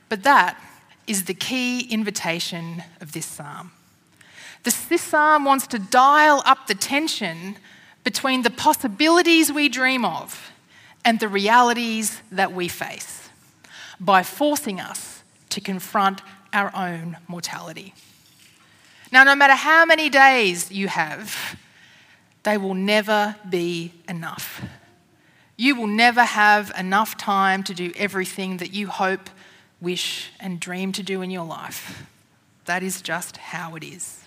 But 0.08 0.24
that 0.24 0.62
is 1.08 1.26
the 1.26 1.34
key 1.34 1.82
invitation 1.92 2.84
of 3.02 3.12
this 3.12 3.26
psalm. 3.26 3.72
This, 4.64 4.86
this 4.86 5.12
wants 5.12 5.68
to 5.68 5.80
dial 5.80 6.42
up 6.46 6.68
the 6.68 6.76
tension 6.76 7.58
between 8.04 8.42
the 8.42 8.50
possibilities 8.50 9.52
we 9.52 9.70
dream 9.70 10.04
of 10.06 10.52
and 11.06 11.20
the 11.20 11.28
realities 11.28 12.22
that 12.32 12.54
we 12.54 12.68
face 12.68 13.30
by 14.00 14.24
forcing 14.24 14.80
us 14.80 15.24
to 15.50 15.62
confront 15.62 16.22
our 16.54 16.72
own 16.76 17.18
mortality. 17.28 17.94
Now, 19.12 19.24
no 19.24 19.36
matter 19.36 19.56
how 19.56 19.86
many 19.86 20.10
days 20.10 20.72
you 20.72 20.88
have, 20.88 21.58
they 22.44 22.58
will 22.58 22.76
never 22.76 23.36
be 23.50 23.94
enough. 24.08 24.62
You 25.58 25.76
will 25.76 25.88
never 25.88 26.24
have 26.24 26.72
enough 26.78 27.18
time 27.18 27.64
to 27.64 27.74
do 27.74 27.92
everything 27.96 28.58
that 28.58 28.74
you 28.74 28.88
hope, 28.88 29.30
wish, 29.82 30.32
and 30.40 30.60
dream 30.60 30.92
to 30.94 31.04
do 31.04 31.22
in 31.22 31.32
your 31.32 31.46
life. 31.46 32.06
That 32.66 32.84
is 32.84 33.02
just 33.02 33.38
how 33.38 33.76
it 33.76 33.84
is. 33.84 34.20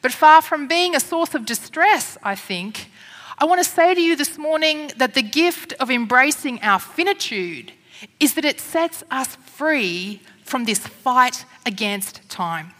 But 0.00 0.12
far 0.12 0.42
from 0.42 0.68
being 0.68 0.94
a 0.94 1.00
source 1.00 1.34
of 1.34 1.44
distress, 1.44 2.16
I 2.22 2.34
think, 2.34 2.90
I 3.38 3.44
want 3.44 3.62
to 3.62 3.68
say 3.68 3.94
to 3.94 4.00
you 4.00 4.16
this 4.16 4.38
morning 4.38 4.90
that 4.96 5.14
the 5.14 5.22
gift 5.22 5.72
of 5.74 5.90
embracing 5.90 6.60
our 6.62 6.78
finitude 6.78 7.72
is 8.20 8.34
that 8.34 8.44
it 8.44 8.60
sets 8.60 9.04
us 9.10 9.36
free 9.36 10.20
from 10.44 10.64
this 10.64 10.78
fight 10.78 11.44
against 11.66 12.28
time. 12.28 12.72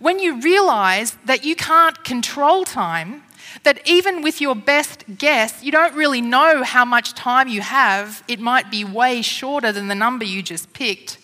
When 0.00 0.18
you 0.18 0.40
realize 0.40 1.16
that 1.24 1.44
you 1.44 1.54
can't 1.56 2.02
control 2.04 2.64
time, 2.64 3.22
that 3.62 3.80
even 3.86 4.22
with 4.22 4.40
your 4.40 4.56
best 4.56 5.04
guess, 5.18 5.62
you 5.62 5.70
don't 5.70 5.94
really 5.94 6.20
know 6.20 6.64
how 6.64 6.84
much 6.84 7.14
time 7.14 7.48
you 7.48 7.60
have, 7.60 8.24
it 8.26 8.40
might 8.40 8.70
be 8.70 8.84
way 8.84 9.22
shorter 9.22 9.70
than 9.72 9.88
the 9.88 9.94
number 9.94 10.24
you 10.24 10.42
just 10.42 10.72
picked. 10.72 11.18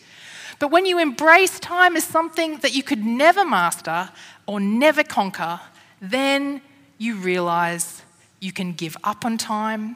But 0.61 0.71
when 0.71 0.87
you 0.87 0.99
embrace 0.99 1.59
time 1.59 1.97
as 1.97 2.05
something 2.05 2.59
that 2.59 2.75
you 2.75 2.83
could 2.83 3.05
never 3.05 3.45
master, 3.45 4.11
or 4.51 4.59
never 4.59 5.05
conquer, 5.05 5.61
then 6.03 6.61
you 6.99 7.15
realize 7.15 8.03
you 8.41 8.53
can 8.53 8.73
give 8.73 8.97
up 9.05 9.25
on 9.25 9.39
time 9.39 9.95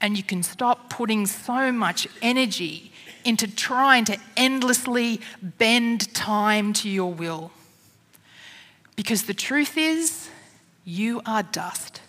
and 0.00 0.16
you 0.16 0.22
can 0.22 0.44
stop 0.44 0.88
putting 0.88 1.26
so 1.26 1.72
much 1.72 2.06
energy 2.22 2.92
into 3.24 3.52
trying 3.52 4.04
to 4.04 4.16
endlessly 4.36 5.20
bend 5.42 6.14
time 6.14 6.72
to 6.72 6.88
your 6.88 7.12
will. 7.12 7.50
Because 8.94 9.24
the 9.24 9.34
truth 9.34 9.76
is, 9.76 10.30
you 10.84 11.20
are 11.26 11.42
dust. 11.42 12.00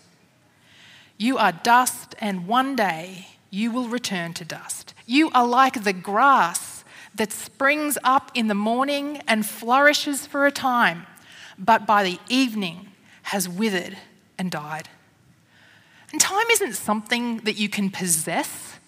You 1.17 1.39
are 1.39 1.51
dust, 1.51 2.13
and 2.19 2.45
one 2.45 2.75
day 2.75 3.27
you 3.50 3.71
will 3.71 3.88
return 3.88 4.35
to 4.35 4.45
dust. 4.45 4.93
You 5.07 5.31
are 5.31 5.47
like 5.47 5.83
the 5.83 5.93
grass 5.93 6.83
that 7.15 7.31
springs 7.31 7.97
up 8.03 8.29
in 8.35 8.50
the 8.50 8.53
morning 8.53 9.23
and 9.27 9.47
flourishes 9.47 10.27
for 10.27 10.45
a 10.45 10.51
time, 10.51 11.07
but 11.62 11.86
by 11.86 12.03
the 12.03 12.20
evening 12.27 12.88
has 13.24 13.48
withered 13.48 13.98
and 14.38 14.51
died. 14.51 14.89
And 16.12 16.20
time 16.20 16.48
isn't 16.51 16.74
something 16.74 17.38
that 17.39 17.58
you 17.58 17.70
can 17.70 17.89
possess. 17.89 18.80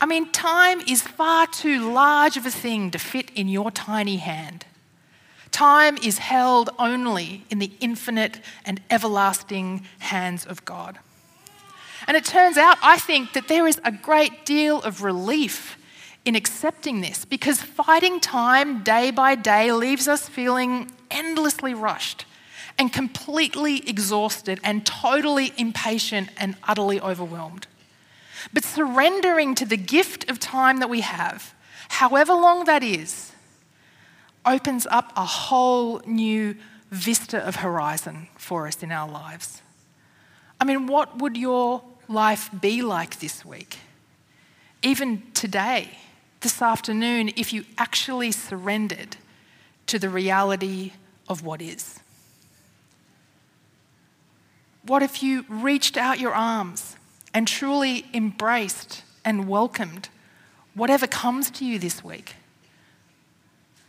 I 0.00 0.06
mean, 0.06 0.30
time 0.30 0.80
is 0.82 1.02
far 1.02 1.46
too 1.46 1.92
large 1.92 2.36
of 2.36 2.46
a 2.46 2.50
thing 2.50 2.90
to 2.92 2.98
fit 2.98 3.30
in 3.34 3.48
your 3.48 3.70
tiny 3.70 4.16
hand. 4.16 4.64
Time 5.50 5.96
is 5.98 6.18
held 6.18 6.70
only 6.78 7.44
in 7.50 7.58
the 7.58 7.72
infinite 7.80 8.40
and 8.64 8.80
everlasting 8.90 9.86
hands 9.98 10.46
of 10.46 10.64
God. 10.64 10.98
And 12.06 12.16
it 12.16 12.24
turns 12.24 12.56
out, 12.56 12.78
I 12.80 12.98
think, 12.98 13.32
that 13.32 13.48
there 13.48 13.66
is 13.66 13.80
a 13.84 13.90
great 13.90 14.46
deal 14.46 14.80
of 14.82 15.02
relief 15.02 15.77
in 16.24 16.34
accepting 16.34 17.00
this 17.00 17.24
because 17.24 17.60
fighting 17.60 18.20
time 18.20 18.82
day 18.82 19.10
by 19.10 19.34
day 19.34 19.72
leaves 19.72 20.08
us 20.08 20.28
feeling 20.28 20.90
endlessly 21.10 21.74
rushed 21.74 22.24
and 22.78 22.92
completely 22.92 23.88
exhausted 23.88 24.60
and 24.62 24.86
totally 24.86 25.52
impatient 25.56 26.28
and 26.36 26.56
utterly 26.64 27.00
overwhelmed. 27.00 27.66
But 28.52 28.64
surrendering 28.64 29.54
to 29.56 29.66
the 29.66 29.76
gift 29.76 30.30
of 30.30 30.38
time 30.38 30.78
that 30.78 30.88
we 30.88 31.00
have, 31.00 31.54
however 31.88 32.34
long 32.34 32.64
that 32.64 32.82
is, 32.82 33.32
opens 34.46 34.86
up 34.86 35.12
a 35.16 35.24
whole 35.24 36.00
new 36.06 36.56
vista 36.90 37.38
of 37.38 37.56
horizon 37.56 38.28
for 38.36 38.66
us 38.66 38.82
in 38.82 38.92
our 38.92 39.08
lives. 39.08 39.62
I 40.60 40.64
mean, 40.64 40.86
what 40.86 41.18
would 41.18 41.36
your 41.36 41.82
life 42.08 42.50
be 42.58 42.82
like 42.82 43.18
this 43.20 43.44
week? 43.44 43.78
Even 44.82 45.22
today, 45.34 45.98
this 46.40 46.62
afternoon, 46.62 47.30
if 47.36 47.52
you 47.52 47.64
actually 47.76 48.32
surrendered 48.32 49.16
to 49.86 49.98
the 49.98 50.08
reality 50.08 50.92
of 51.28 51.42
what 51.42 51.60
is? 51.60 52.00
What 54.86 55.02
if 55.02 55.22
you 55.22 55.44
reached 55.48 55.96
out 55.96 56.18
your 56.18 56.34
arms 56.34 56.96
and 57.34 57.46
truly 57.46 58.06
embraced 58.14 59.02
and 59.24 59.48
welcomed 59.48 60.08
whatever 60.74 61.06
comes 61.06 61.50
to 61.52 61.64
you 61.64 61.78
this 61.78 62.02
week? 62.04 62.36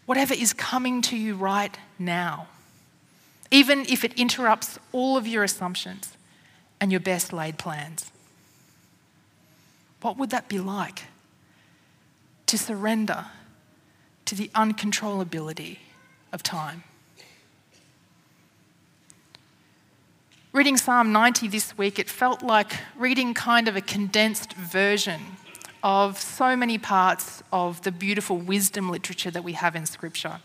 Whatever 0.06 0.34
is 0.34 0.54
coming 0.54 1.02
to 1.04 1.16
you 1.16 1.36
right 1.36 1.78
now, 2.00 2.48
even 3.52 3.86
if 3.88 4.04
it 4.04 4.14
interrupts 4.14 4.80
all 4.92 5.16
of 5.16 5.28
your 5.28 5.44
assumptions 5.44 6.18
and 6.82 6.92
your 6.92 7.00
best 7.00 7.32
laid 7.32 7.58
plans. 7.58 8.12
What 10.02 10.18
would 10.18 10.30
that 10.32 10.48
be 10.48 10.60
like? 10.60 11.04
To 12.50 12.58
surrender 12.58 13.26
to 14.26 14.34
the 14.34 14.48
uncontrollability 14.56 15.78
of 16.34 16.42
time. 16.42 16.84
Reading 20.52 20.76
Psalm 20.76 21.12
90 21.12 21.48
this 21.48 21.78
week, 21.78 22.00
it 22.00 22.10
felt 22.10 22.42
like 22.42 22.72
reading 22.98 23.36
kind 23.36 23.68
of 23.68 23.76
a 23.76 23.82
condensed 23.82 24.54
version 24.54 25.22
of 25.84 26.20
so 26.20 26.56
many 26.56 26.80
parts 26.80 27.44
of 27.54 27.84
the 27.84 27.92
beautiful 27.92 28.38
wisdom 28.38 28.90
literature 28.90 29.30
that 29.30 29.44
we 29.44 29.54
have 29.54 29.76
in 29.76 29.86
Scripture. 29.86 30.40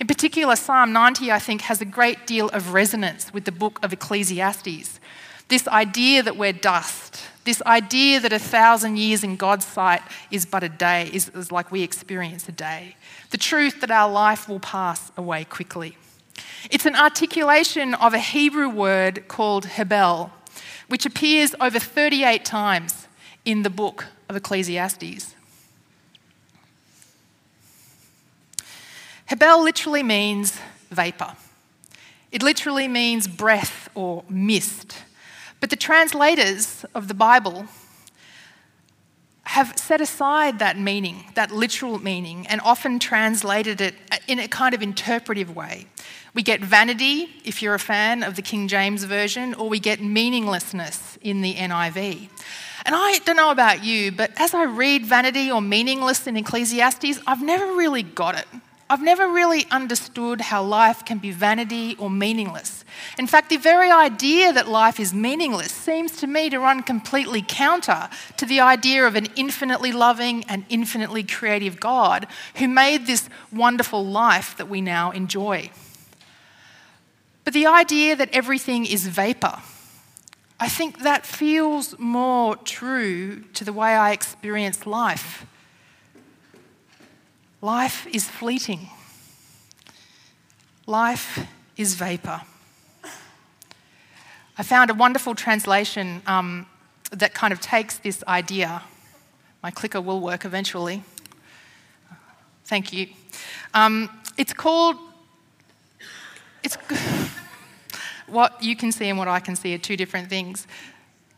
In 0.00 0.08
particular, 0.08 0.56
Psalm 0.56 0.92
90, 0.92 1.30
I 1.30 1.38
think, 1.38 1.60
has 1.60 1.80
a 1.80 1.84
great 1.84 2.26
deal 2.26 2.48
of 2.48 2.72
resonance 2.72 3.32
with 3.32 3.44
the 3.44 3.52
book 3.52 3.78
of 3.80 3.92
Ecclesiastes. 3.92 4.98
This 5.48 5.68
idea 5.68 6.22
that 6.22 6.36
we're 6.36 6.52
dust, 6.52 7.22
this 7.44 7.60
idea 7.62 8.20
that 8.20 8.32
a 8.32 8.38
thousand 8.38 8.98
years 8.98 9.22
in 9.22 9.36
God's 9.36 9.66
sight 9.66 10.02
is 10.30 10.46
but 10.46 10.62
a 10.62 10.68
day, 10.68 11.10
is, 11.12 11.28
is 11.30 11.52
like 11.52 11.70
we 11.70 11.82
experience 11.82 12.48
a 12.48 12.52
day. 12.52 12.96
The 13.30 13.38
truth 13.38 13.80
that 13.80 13.90
our 13.90 14.10
life 14.10 14.48
will 14.48 14.60
pass 14.60 15.12
away 15.16 15.44
quickly. 15.44 15.96
It's 16.70 16.86
an 16.86 16.96
articulation 16.96 17.94
of 17.94 18.14
a 18.14 18.18
Hebrew 18.18 18.68
word 18.68 19.28
called 19.28 19.66
hebel, 19.66 20.32
which 20.88 21.04
appears 21.04 21.54
over 21.60 21.78
38 21.78 22.44
times 22.44 23.06
in 23.44 23.62
the 23.62 23.70
book 23.70 24.06
of 24.28 24.36
Ecclesiastes. 24.36 25.34
Hebel 29.26 29.62
literally 29.62 30.02
means 30.02 30.58
vapor. 30.90 31.34
It 32.30 32.42
literally 32.42 32.88
means 32.88 33.28
breath 33.28 33.88
or 33.94 34.24
mist. 34.28 34.96
But 35.64 35.70
the 35.70 35.76
translators 35.76 36.84
of 36.94 37.08
the 37.08 37.14
Bible 37.14 37.64
have 39.44 39.78
set 39.78 40.02
aside 40.02 40.58
that 40.58 40.78
meaning, 40.78 41.24
that 41.36 41.52
literal 41.52 41.98
meaning, 41.98 42.46
and 42.48 42.60
often 42.60 42.98
translated 42.98 43.80
it 43.80 43.94
in 44.28 44.40
a 44.40 44.46
kind 44.46 44.74
of 44.74 44.82
interpretive 44.82 45.56
way. 45.56 45.86
We 46.34 46.42
get 46.42 46.60
vanity, 46.60 47.30
if 47.46 47.62
you're 47.62 47.72
a 47.72 47.78
fan 47.78 48.22
of 48.22 48.36
the 48.36 48.42
King 48.42 48.68
James 48.68 49.04
Version, 49.04 49.54
or 49.54 49.70
we 49.70 49.78
get 49.78 50.02
meaninglessness 50.02 51.16
in 51.22 51.40
the 51.40 51.54
NIV. 51.54 52.28
And 52.84 52.94
I 52.94 53.20
don't 53.24 53.36
know 53.36 53.50
about 53.50 53.82
you, 53.82 54.12
but 54.12 54.32
as 54.36 54.52
I 54.52 54.64
read 54.64 55.06
vanity 55.06 55.50
or 55.50 55.62
meaningless 55.62 56.26
in 56.26 56.36
Ecclesiastes, 56.36 57.20
I've 57.26 57.42
never 57.42 57.64
really 57.72 58.02
got 58.02 58.38
it. 58.38 58.48
I've 58.94 59.02
never 59.02 59.26
really 59.26 59.66
understood 59.72 60.40
how 60.40 60.62
life 60.62 61.04
can 61.04 61.18
be 61.18 61.32
vanity 61.32 61.96
or 61.98 62.08
meaningless. 62.08 62.84
In 63.18 63.26
fact, 63.26 63.50
the 63.50 63.56
very 63.56 63.90
idea 63.90 64.52
that 64.52 64.68
life 64.68 65.00
is 65.00 65.12
meaningless 65.12 65.72
seems 65.72 66.16
to 66.18 66.28
me 66.28 66.48
to 66.50 66.60
run 66.60 66.80
completely 66.84 67.44
counter 67.44 68.08
to 68.36 68.46
the 68.46 68.60
idea 68.60 69.04
of 69.04 69.16
an 69.16 69.26
infinitely 69.34 69.90
loving 69.90 70.44
and 70.44 70.64
infinitely 70.68 71.24
creative 71.24 71.80
God 71.80 72.28
who 72.58 72.68
made 72.68 73.08
this 73.08 73.28
wonderful 73.52 74.06
life 74.06 74.56
that 74.58 74.68
we 74.68 74.80
now 74.80 75.10
enjoy. 75.10 75.72
But 77.42 77.52
the 77.52 77.66
idea 77.66 78.14
that 78.14 78.30
everything 78.32 78.86
is 78.86 79.08
vapor, 79.08 79.58
I 80.60 80.68
think 80.68 81.00
that 81.00 81.26
feels 81.26 81.98
more 81.98 82.54
true 82.54 83.42
to 83.54 83.64
the 83.64 83.72
way 83.72 83.96
I 83.96 84.12
experience 84.12 84.86
life. 84.86 85.46
Life 87.64 88.06
is 88.12 88.28
fleeting. 88.28 88.90
Life 90.86 91.46
is 91.78 91.94
vapor. 91.94 92.42
I 94.58 94.62
found 94.62 94.90
a 94.90 94.94
wonderful 94.94 95.34
translation 95.34 96.20
um, 96.26 96.66
that 97.10 97.32
kind 97.32 97.54
of 97.54 97.62
takes 97.62 97.96
this 97.96 98.22
idea. 98.28 98.82
My 99.62 99.70
clicker 99.70 100.02
will 100.02 100.20
work 100.20 100.44
eventually. 100.44 101.04
Thank 102.66 102.92
you. 102.92 103.06
Um, 103.72 104.10
it's 104.36 104.52
called. 104.52 104.96
It's 106.62 106.76
what 108.26 108.62
you 108.62 108.76
can 108.76 108.92
see 108.92 109.08
and 109.08 109.18
what 109.18 109.28
I 109.28 109.40
can 109.40 109.56
see 109.56 109.74
are 109.74 109.78
two 109.78 109.96
different 109.96 110.28
things. 110.28 110.66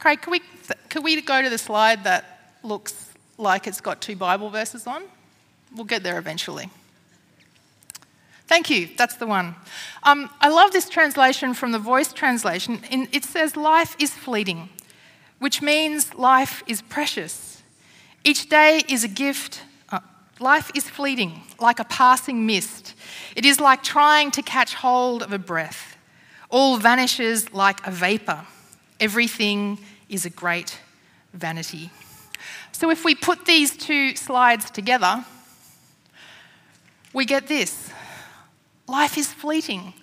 Craig, 0.00 0.23
could 0.23 0.33
we, 0.33 0.40
could 0.88 1.04
we 1.04 1.23
go 1.23 1.40
to 1.40 1.49
the 1.49 1.56
slide 1.56 2.02
that 2.02 2.56
looks 2.64 3.12
like 3.38 3.68
it's 3.68 3.80
got 3.80 4.00
two 4.00 4.16
Bible 4.16 4.50
verses 4.50 4.88
on? 4.88 5.04
We'll 5.76 5.85
get 5.85 6.02
there 6.02 6.18
eventually. 6.18 6.71
Thank 8.47 8.71
you, 8.71 8.88
that's 8.97 9.16
the 9.16 9.26
one. 9.26 9.56
Um, 10.04 10.30
I 10.40 10.49
love 10.49 10.73
this 10.73 10.88
translation 10.88 11.52
from 11.52 11.73
the 11.73 11.78
voice 11.78 12.12
translation. 12.12 12.80
it 12.90 13.25
says, 13.25 13.56
Life 13.56 13.95
is 13.99 14.11
fleeting, 14.11 14.71
which 15.38 15.61
means 15.61 16.14
life 16.14 16.62
is 16.66 16.80
precious. 16.80 17.62
Each 18.25 18.49
day 18.49 18.83
is 18.88 19.04
a 19.04 19.09
gift. 19.09 19.62
Uh, 19.90 20.00
life 20.40 20.71
is 20.75 20.88
fleeting, 20.88 21.42
like 21.61 21.78
a 21.78 21.85
passing 21.85 22.47
mist. 22.47 22.95
It 23.35 23.45
is 23.45 23.61
like 23.61 23.83
trying 23.83 24.30
to 24.33 24.42
catch 24.42 24.74
hold 24.74 25.22
of 25.22 25.33
a 25.33 25.38
breath. 25.38 25.96
All 26.48 26.79
vanishes 26.79 27.53
like 27.53 27.87
a 27.87 27.90
vapor. 27.90 28.46
Everything 29.00 29.79
is 30.09 30.24
a 30.24 30.31
great 30.31 30.79
vanity. 31.35 31.90
So, 32.72 32.90
if 32.90 33.05
we 33.05 33.14
put 33.14 33.44
these 33.44 33.77
two 33.77 34.14
slides 34.14 34.70
together, 34.70 35.24
we 37.16 37.24
get 37.24 37.46
this 37.48 37.90
life 38.87 39.16
is 39.16 39.33
fleeting, 39.33 39.94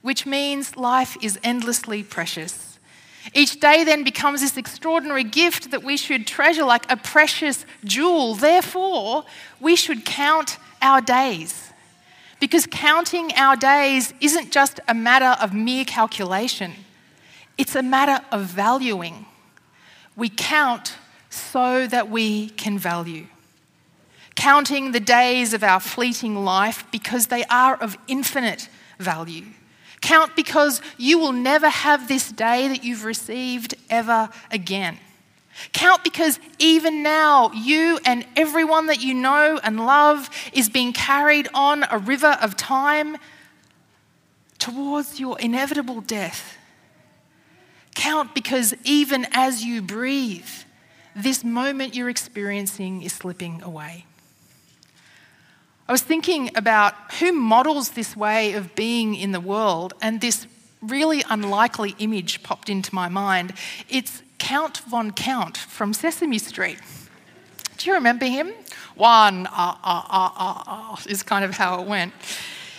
which 0.00 0.24
means 0.26 0.74
life 0.74 1.16
is 1.20 1.38
endlessly 1.44 2.02
precious. 2.02 2.78
Each 3.34 3.60
day 3.60 3.84
then 3.84 4.02
becomes 4.02 4.40
this 4.40 4.56
extraordinary 4.56 5.22
gift 5.22 5.70
that 5.70 5.84
we 5.84 5.96
should 5.96 6.26
treasure 6.26 6.64
like 6.64 6.90
a 6.90 6.96
precious 6.96 7.66
jewel. 7.84 8.34
Therefore, 8.34 9.24
we 9.60 9.76
should 9.76 10.04
count 10.04 10.58
our 10.80 11.00
days. 11.00 11.70
Because 12.40 12.66
counting 12.66 13.30
our 13.36 13.54
days 13.54 14.12
isn't 14.20 14.50
just 14.50 14.80
a 14.88 14.94
matter 14.94 15.40
of 15.40 15.52
mere 15.54 15.84
calculation, 15.84 16.72
it's 17.58 17.76
a 17.76 17.82
matter 17.82 18.24
of 18.32 18.46
valuing. 18.46 19.26
We 20.16 20.30
count 20.30 20.96
so 21.30 21.86
that 21.86 22.10
we 22.10 22.48
can 22.48 22.78
value 22.78 23.26
counting 24.34 24.92
the 24.92 25.00
days 25.00 25.52
of 25.52 25.62
our 25.62 25.80
fleeting 25.80 26.44
life 26.44 26.84
because 26.90 27.26
they 27.26 27.44
are 27.44 27.76
of 27.76 27.96
infinite 28.08 28.68
value. 28.98 29.44
Count 30.00 30.34
because 30.34 30.80
you 30.98 31.18
will 31.18 31.32
never 31.32 31.68
have 31.68 32.08
this 32.08 32.30
day 32.32 32.68
that 32.68 32.82
you've 32.84 33.04
received 33.04 33.74
ever 33.88 34.28
again. 34.50 34.98
Count 35.72 36.02
because 36.02 36.40
even 36.58 37.02
now, 37.02 37.52
you 37.52 37.98
and 38.04 38.26
everyone 38.36 38.86
that 38.86 39.00
you 39.00 39.14
know 39.14 39.60
and 39.62 39.84
love 39.84 40.28
is 40.52 40.68
being 40.68 40.92
carried 40.92 41.48
on 41.54 41.84
a 41.90 41.98
river 41.98 42.38
of 42.40 42.56
time 42.56 43.16
towards 44.58 45.20
your 45.20 45.38
inevitable 45.38 46.00
death. 46.00 46.56
Count 47.94 48.34
because 48.34 48.74
even 48.84 49.26
as 49.32 49.62
you 49.62 49.82
breathe, 49.82 50.48
this 51.14 51.44
moment 51.44 51.94
you're 51.94 52.08
experiencing 52.08 53.02
is 53.02 53.12
slipping 53.12 53.62
away. 53.62 54.06
I 55.92 56.00
was 56.00 56.00
thinking 56.00 56.50
about 56.54 56.94
who 57.20 57.32
models 57.34 57.90
this 57.90 58.16
way 58.16 58.54
of 58.54 58.74
being 58.74 59.14
in 59.14 59.32
the 59.32 59.40
world, 59.40 59.92
and 60.00 60.22
this 60.22 60.46
really 60.80 61.22
unlikely 61.28 61.94
image 61.98 62.42
popped 62.42 62.70
into 62.70 62.94
my 62.94 63.10
mind. 63.10 63.52
It's 63.90 64.22
Count 64.38 64.78
von 64.88 65.10
Count 65.10 65.58
from 65.58 65.92
Sesame 65.92 66.38
Street. 66.38 66.78
Do 67.76 67.90
you 67.90 67.94
remember 67.96 68.24
him? 68.24 68.54
One, 68.94 69.46
ah, 69.50 69.78
ah, 69.84 70.06
ah, 70.08 70.32
ah, 70.34 70.64
ah, 70.66 71.02
is 71.06 71.22
kind 71.22 71.44
of 71.44 71.58
how 71.58 71.82
it 71.82 71.86
went. 71.86 72.14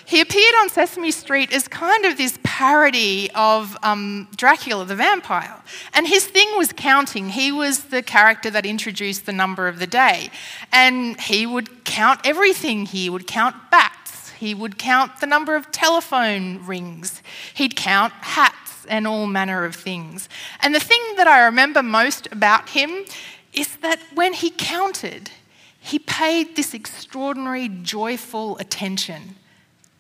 He 0.05 0.21
appeared 0.21 0.55
on 0.61 0.69
Sesame 0.69 1.11
Street 1.11 1.53
as 1.53 1.67
kind 1.67 2.05
of 2.05 2.17
this 2.17 2.37
parody 2.43 3.29
of 3.31 3.77
um, 3.83 4.27
Dracula 4.35 4.85
the 4.85 4.95
vampire. 4.95 5.61
And 5.93 6.07
his 6.07 6.27
thing 6.27 6.47
was 6.57 6.73
counting. 6.73 7.29
He 7.29 7.51
was 7.51 7.85
the 7.85 8.01
character 8.01 8.49
that 8.51 8.65
introduced 8.65 9.25
the 9.25 9.31
number 9.31 9.67
of 9.67 9.79
the 9.79 9.87
day. 9.87 10.29
And 10.71 11.19
he 11.19 11.45
would 11.45 11.85
count 11.85 12.19
everything. 12.25 12.85
He 12.85 13.09
would 13.09 13.27
count 13.27 13.55
bats. 13.71 14.31
He 14.31 14.53
would 14.53 14.77
count 14.77 15.21
the 15.21 15.27
number 15.27 15.55
of 15.55 15.71
telephone 15.71 16.65
rings. 16.65 17.21
He'd 17.53 17.75
count 17.75 18.13
hats 18.13 18.85
and 18.89 19.07
all 19.07 19.25
manner 19.25 19.63
of 19.63 19.75
things. 19.75 20.27
And 20.61 20.75
the 20.75 20.79
thing 20.81 21.01
that 21.15 21.27
I 21.27 21.45
remember 21.45 21.81
most 21.81 22.27
about 22.31 22.69
him 22.69 23.05
is 23.53 23.77
that 23.77 23.99
when 24.13 24.33
he 24.33 24.49
counted, 24.49 25.31
he 25.79 25.99
paid 25.99 26.55
this 26.55 26.73
extraordinary, 26.73 27.69
joyful 27.69 28.57
attention 28.57 29.35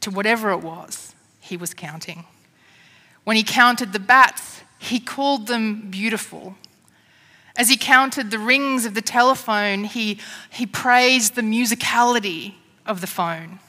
to 0.03 0.11
whatever 0.11 0.51
it 0.51 0.61
was 0.61 1.15
he 1.39 1.57
was 1.57 1.73
counting. 1.73 2.25
When 3.23 3.35
he 3.35 3.43
counted 3.43 3.93
the 3.93 3.99
bats, 3.99 4.61
he 4.79 4.99
called 4.99 5.47
them 5.47 5.89
beautiful. 5.89 6.55
As 7.55 7.69
he 7.69 7.77
counted 7.77 8.31
the 8.31 8.39
rings 8.39 8.85
of 8.85 8.95
the 8.95 9.01
telephone, 9.01 9.85
he, 9.85 10.19
he 10.49 10.65
praised 10.65 11.35
the 11.35 11.41
musicality 11.41 12.55
of 12.85 12.99
the 12.99 13.07
phone. 13.07 13.59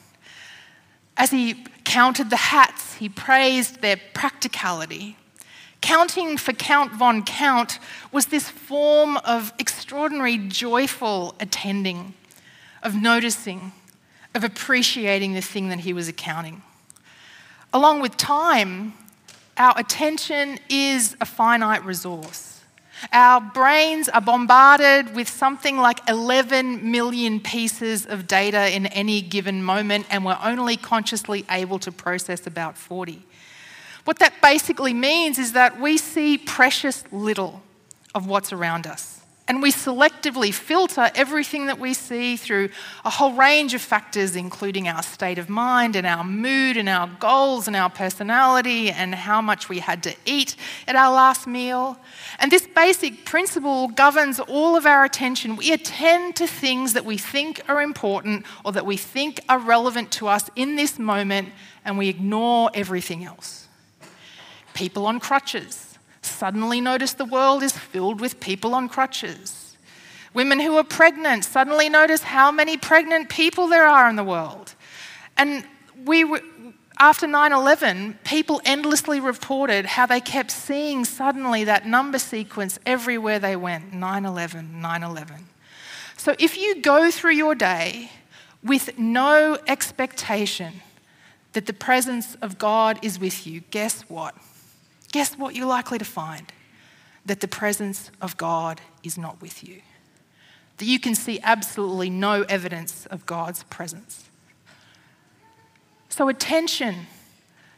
As 1.15 1.31
he 1.31 1.65
counted 1.85 2.29
the 2.29 2.35
hats, 2.35 2.95
he 2.95 3.07
praised 3.07 3.81
their 3.81 3.97
practicality. 4.13 5.15
Counting 5.79 6.35
for 6.35 6.51
Count 6.51 6.91
von 6.93 7.23
Count 7.23 7.79
was 8.11 8.25
this 8.25 8.49
form 8.49 9.17
of 9.17 9.53
extraordinary 9.59 10.37
joyful 10.37 11.35
attending, 11.39 12.13
of 12.81 12.95
noticing, 12.95 13.71
of 14.35 14.43
appreciating 14.43 15.33
the 15.33 15.41
thing 15.41 15.69
that 15.69 15.79
he 15.79 15.93
was 15.93 16.07
accounting. 16.07 16.61
Along 17.73 18.01
with 18.01 18.15
time, 18.17 18.93
our 19.57 19.73
attention 19.77 20.59
is 20.69 21.15
a 21.21 21.25
finite 21.25 21.83
resource. 21.85 22.61
Our 23.11 23.41
brains 23.41 24.07
are 24.09 24.21
bombarded 24.21 25.15
with 25.15 25.27
something 25.27 25.77
like 25.77 25.99
11 26.09 26.89
million 26.89 27.39
pieces 27.39 28.05
of 28.05 28.27
data 28.27 28.73
in 28.73 28.85
any 28.87 29.21
given 29.21 29.63
moment, 29.63 30.05
and 30.09 30.25
we're 30.25 30.37
only 30.41 30.77
consciously 30.77 31.45
able 31.49 31.79
to 31.79 31.91
process 31.91 32.47
about 32.47 32.77
40. 32.77 33.21
What 34.05 34.19
that 34.19 34.41
basically 34.41 34.93
means 34.93 35.39
is 35.39 35.53
that 35.53 35.79
we 35.79 35.97
see 35.97 36.37
precious 36.37 37.03
little 37.11 37.61
of 38.13 38.27
what's 38.27 38.53
around 38.53 38.87
us. 38.87 39.21
And 39.47 39.61
we 39.61 39.71
selectively 39.71 40.51
filter 40.51 41.11
everything 41.13 41.67
that 41.67 41.77
we 41.77 41.93
see 41.93 42.35
through 42.35 42.69
a 43.03 43.11
whole 43.11 43.33
range 43.33 43.75
of 43.75 43.81
factors, 43.81 44.35
including 44.35 44.87
our 44.87 45.03
state 45.03 45.37
of 45.37 45.49
mind 45.49 45.95
and 45.95 46.07
our 46.07 46.23
mood 46.23 46.77
and 46.77 46.89
our 46.89 47.07
goals 47.19 47.67
and 47.67 47.75
our 47.75 47.91
personality 47.91 48.89
and 48.89 49.13
how 49.13 49.41
much 49.41 49.69
we 49.69 49.79
had 49.79 50.01
to 50.01 50.15
eat 50.25 50.55
at 50.87 50.95
our 50.95 51.13
last 51.13 51.45
meal. 51.45 51.95
And 52.39 52.51
this 52.51 52.65
basic 52.65 53.23
principle 53.23 53.89
governs 53.89 54.39
all 54.39 54.75
of 54.75 54.87
our 54.87 55.03
attention. 55.03 55.57
We 55.57 55.71
attend 55.71 56.35
to 56.37 56.47
things 56.47 56.93
that 56.93 57.05
we 57.05 57.19
think 57.19 57.61
are 57.69 57.83
important 57.83 58.47
or 58.63 58.71
that 58.71 58.85
we 58.87 58.97
think 58.97 59.41
are 59.47 59.59
relevant 59.59 60.09
to 60.13 60.27
us 60.27 60.49
in 60.55 60.75
this 60.75 60.97
moment, 60.97 61.49
and 61.83 61.99
we 61.99 62.09
ignore 62.09 62.71
everything 62.73 63.23
else. 63.23 63.67
People 64.73 65.05
on 65.05 65.19
crutches 65.19 65.84
suddenly 66.25 66.81
notice 66.81 67.13
the 67.13 67.25
world 67.25 67.63
is 67.63 67.71
filled 67.71 68.19
with 68.19 68.39
people 68.39 68.73
on 68.73 68.89
crutches. 68.89 69.77
Women 70.33 70.59
who 70.59 70.75
are 70.75 70.83
pregnant 70.83 71.45
suddenly 71.45 71.87
notice 71.87 72.23
how 72.23 72.51
many 72.51 72.75
pregnant 72.75 73.29
people 73.29 73.67
there 73.67 73.87
are 73.87 74.09
in 74.09 74.17
the 74.17 74.23
world. 74.23 74.75
And 75.37 75.65
we 76.03 76.25
were, 76.25 76.41
after 76.99 77.25
9 77.25 77.53
11, 77.53 78.19
people 78.25 78.61
endlessly 78.65 79.19
reported 79.19 79.85
how 79.85 80.05
they 80.05 80.19
kept 80.19 80.51
seeing 80.51 81.05
suddenly 81.05 81.63
that 81.63 81.87
number 81.87 82.19
sequence 82.19 82.79
everywhere 82.85 83.39
they 83.39 83.55
went 83.55 83.93
9 83.93 84.25
11, 84.25 84.81
9 84.81 85.03
11. 85.03 85.35
So 86.17 86.35
if 86.39 86.57
you 86.57 86.81
go 86.81 87.11
through 87.11 87.33
your 87.33 87.55
day 87.55 88.11
with 88.63 88.97
no 88.97 89.57
expectation 89.67 90.81
that 91.53 91.65
the 91.65 91.73
presence 91.73 92.35
of 92.41 92.57
God 92.57 92.99
is 93.01 93.19
with 93.19 93.47
you, 93.47 93.61
guess 93.71 94.01
what? 94.09 94.35
Guess 95.15 95.37
what 95.37 95.55
you're 95.55 95.65
likely 95.65 95.97
to 95.97 96.03
find? 96.03 96.51
That 97.25 97.39
the 97.39 97.47
presence 97.47 98.11
of 98.21 98.35
God 98.35 98.81
is 99.01 99.17
not 99.17 99.41
with 99.41 99.63
you. 99.63 99.81
That 100.77 100.85
you 100.85 100.99
can 100.99 101.15
see 101.15 101.39
absolutely 101.41 102.09
no 102.09 102.41
evidence 102.49 103.05
of 103.05 103.25
God's 103.25 103.63
presence. 103.63 104.29
So, 106.09 106.27
attention, 106.27 107.07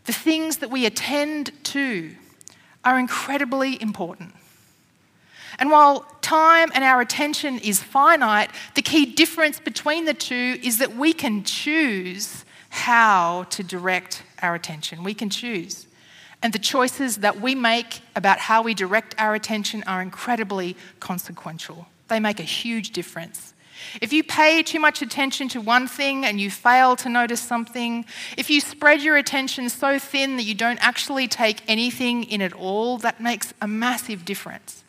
the 0.06 0.14
things 0.14 0.58
that 0.58 0.72
we 0.72 0.88
attend 0.88 1.52
to, 1.66 2.16
are 2.84 2.98
incredibly 2.98 3.80
important. 3.80 4.34
And 5.60 5.70
while 5.70 6.08
time 6.22 6.72
and 6.74 6.84
our 6.84 7.02
attention 7.02 7.60
is 7.60 7.84
finite, 7.84 8.50
the 8.74 8.82
key 8.82 9.06
difference 9.06 9.60
between 9.60 10.06
the 10.06 10.16
two 10.16 10.58
is 10.64 10.80
that 10.80 10.96
we 10.96 11.14
can 11.14 11.44
choose 11.44 12.46
how 12.70 13.46
to 13.52 13.62
direct 13.62 14.24
our 14.42 14.56
attention. 14.56 15.04
We 15.04 15.14
can 15.14 15.30
choose. 15.30 15.87
And 16.48 16.54
the 16.54 16.60
choices 16.60 17.18
that 17.18 17.42
we 17.42 17.56
make 17.56 18.00
about 18.16 18.40
how 18.40 18.62
we 18.62 18.74
direct 18.74 19.14
our 19.18 19.36
attention 19.36 19.84
are 19.86 20.02
incredibly 20.02 20.78
consequential. 21.02 21.88
They 22.08 22.22
make 22.22 22.40
a 22.40 22.44
huge 22.44 22.92
difference. 22.92 23.54
If 24.00 24.14
you 24.14 24.24
pay 24.24 24.64
too 24.64 24.80
much 24.80 25.02
attention 25.02 25.50
to 25.50 25.60
one 25.60 25.88
thing 25.88 26.24
and 26.24 26.40
you 26.40 26.50
fail 26.50 26.96
to 26.96 27.10
notice 27.10 27.42
something, 27.42 28.06
if 28.38 28.50
you 28.50 28.62
spread 28.62 29.02
your 29.02 29.18
attention 29.18 29.68
so 29.68 30.00
thin 30.00 30.38
that 30.38 30.44
you 30.44 30.56
don't 30.56 30.80
actually 30.82 31.28
take 31.28 31.64
anything 31.68 32.24
in 32.24 32.42
at 32.42 32.54
all, 32.54 32.98
that 33.00 33.20
makes 33.20 33.54
a 33.62 33.68
massive 33.68 34.24
difference. 34.24 34.86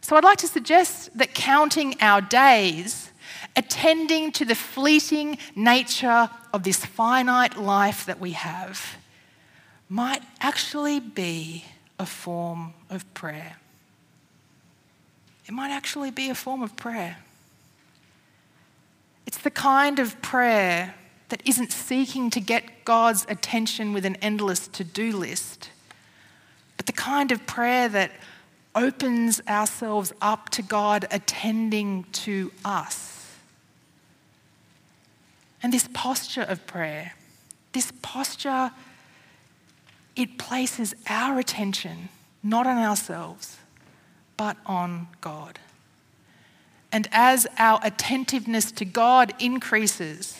So 0.00 0.16
I'd 0.16 0.24
like 0.24 0.38
to 0.38 0.48
suggest 0.48 1.16
that 1.16 1.32
counting 1.32 1.94
our 2.00 2.20
days, 2.20 3.12
attending 3.54 4.32
to 4.32 4.44
the 4.44 4.56
fleeting 4.56 5.38
nature 5.54 6.28
of 6.52 6.64
this 6.64 6.84
finite 6.84 7.56
life 7.56 8.04
that 8.06 8.18
we 8.18 8.32
have, 8.32 8.96
might 9.92 10.22
actually 10.40 10.98
be 10.98 11.66
a 11.98 12.06
form 12.06 12.72
of 12.88 13.12
prayer. 13.12 13.56
It 15.46 15.52
might 15.52 15.70
actually 15.70 16.10
be 16.10 16.30
a 16.30 16.34
form 16.34 16.62
of 16.62 16.74
prayer. 16.76 17.18
It's 19.26 19.36
the 19.36 19.50
kind 19.50 19.98
of 19.98 20.20
prayer 20.22 20.94
that 21.28 21.42
isn't 21.44 21.72
seeking 21.72 22.30
to 22.30 22.40
get 22.40 22.86
God's 22.86 23.26
attention 23.28 23.92
with 23.92 24.06
an 24.06 24.16
endless 24.22 24.66
to 24.68 24.82
do 24.82 25.14
list, 25.14 25.68
but 26.78 26.86
the 26.86 26.92
kind 26.92 27.30
of 27.30 27.46
prayer 27.46 27.86
that 27.90 28.12
opens 28.74 29.42
ourselves 29.46 30.14
up 30.22 30.48
to 30.50 30.62
God 30.62 31.06
attending 31.10 32.04
to 32.12 32.50
us. 32.64 33.36
And 35.62 35.70
this 35.70 35.86
posture 35.92 36.46
of 36.48 36.66
prayer, 36.66 37.12
this 37.74 37.92
posture 38.00 38.70
it 40.16 40.38
places 40.38 40.94
our 41.08 41.38
attention 41.38 42.08
not 42.42 42.66
on 42.66 42.76
ourselves, 42.76 43.58
but 44.36 44.56
on 44.66 45.08
God. 45.20 45.58
And 46.90 47.08
as 47.12 47.46
our 47.58 47.80
attentiveness 47.82 48.72
to 48.72 48.84
God 48.84 49.32
increases, 49.38 50.38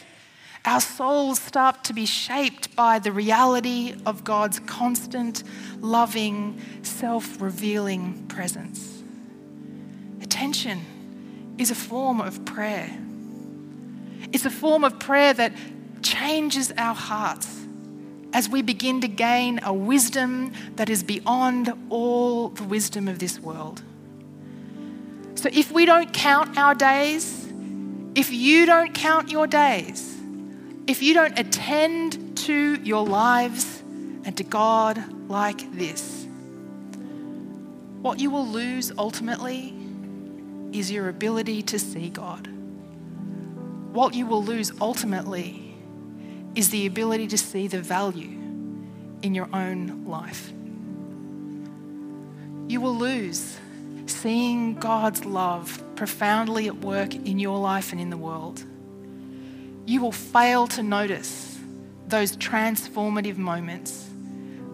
our 0.65 0.81
souls 0.81 1.41
start 1.41 1.85
to 1.85 1.93
be 1.93 2.07
shaped 2.07 2.77
by 2.77 2.99
the 2.99 3.11
reality 3.11 3.95
of 4.05 4.23
God's 4.23 4.61
constant, 4.61 5.43
loving, 5.81 6.61
self 6.83 7.41
revealing 7.41 8.27
presence. 8.27 9.03
Attention 10.21 11.55
is 11.59 11.71
a 11.71 11.75
form 11.75 12.21
of 12.21 12.45
prayer. 12.45 12.91
It's 14.33 14.45
a 14.45 14.51
form 14.51 14.85
of 14.85 14.99
prayer 14.99 15.33
that 15.35 15.53
changes 16.03 16.73
our 16.77 16.95
hearts 16.95 17.62
as 18.33 18.49
we 18.49 18.63
begin 18.63 19.01
to 19.01 19.09
gain 19.09 19.61
a 19.63 19.73
wisdom 19.73 20.53
that 20.77 20.89
is 20.89 21.03
beyond 21.03 21.73
all 21.91 22.49
the 22.49 22.65
wisdom 22.65 23.09
of 23.09 23.19
this 23.19 23.39
world. 23.39 23.83
So, 25.35 25.49
if 25.53 25.71
we 25.73 25.87
don't 25.87 26.13
count 26.13 26.57
our 26.57 26.75
days, 26.75 27.47
if 28.15 28.33
you 28.33 28.67
don't 28.67 28.95
count 28.95 29.31
your 29.31 29.47
days, 29.47 30.17
if 30.87 31.03
you 31.03 31.15
don't 31.15 31.39
attend 31.39 32.37
to 32.39 32.75
your 32.83 33.07
lives 33.07 33.83
and 34.25 34.37
to 34.37 34.45
God 34.45 35.29
like 35.29 35.77
this, 35.77 36.27
what 38.03 38.19
you 38.19 38.31
will 38.31 38.47
lose 38.47 38.93
ultimately 38.99 39.75
is 40.73 40.91
your 40.91 41.09
ability 41.09 41.63
to 41.63 41.79
see 41.79 42.09
God. 42.09 42.49
What 43.93 44.15
you 44.15 44.27
will 44.27 44.43
lose 44.43 44.73
ultimately 44.81 45.62
is 46.55 46.71
the 46.71 46.87
ability 46.87 47.27
to 47.29 47.39
see 47.39 47.67
the 47.67 47.81
value 47.81 48.39
in 49.23 49.35
your 49.35 49.49
own 49.53 50.05
life. 50.07 50.53
You 52.69 52.81
will 52.81 52.97
lose 52.97 53.59
seeing 54.07 54.75
God's 54.75 55.25
love 55.25 55.83
profoundly 55.97 56.67
at 56.67 56.77
work 56.79 57.15
in 57.15 57.39
your 57.39 57.59
life 57.59 57.93
and 57.93 58.01
in 58.01 58.11
the 58.11 58.17
world. 58.17 58.65
You 59.87 60.01
will 60.01 60.13
fail 60.13 60.67
to 60.69 60.83
notice 60.83 61.59
those 62.09 62.37
transformative 62.37 63.37
moments 63.37 64.09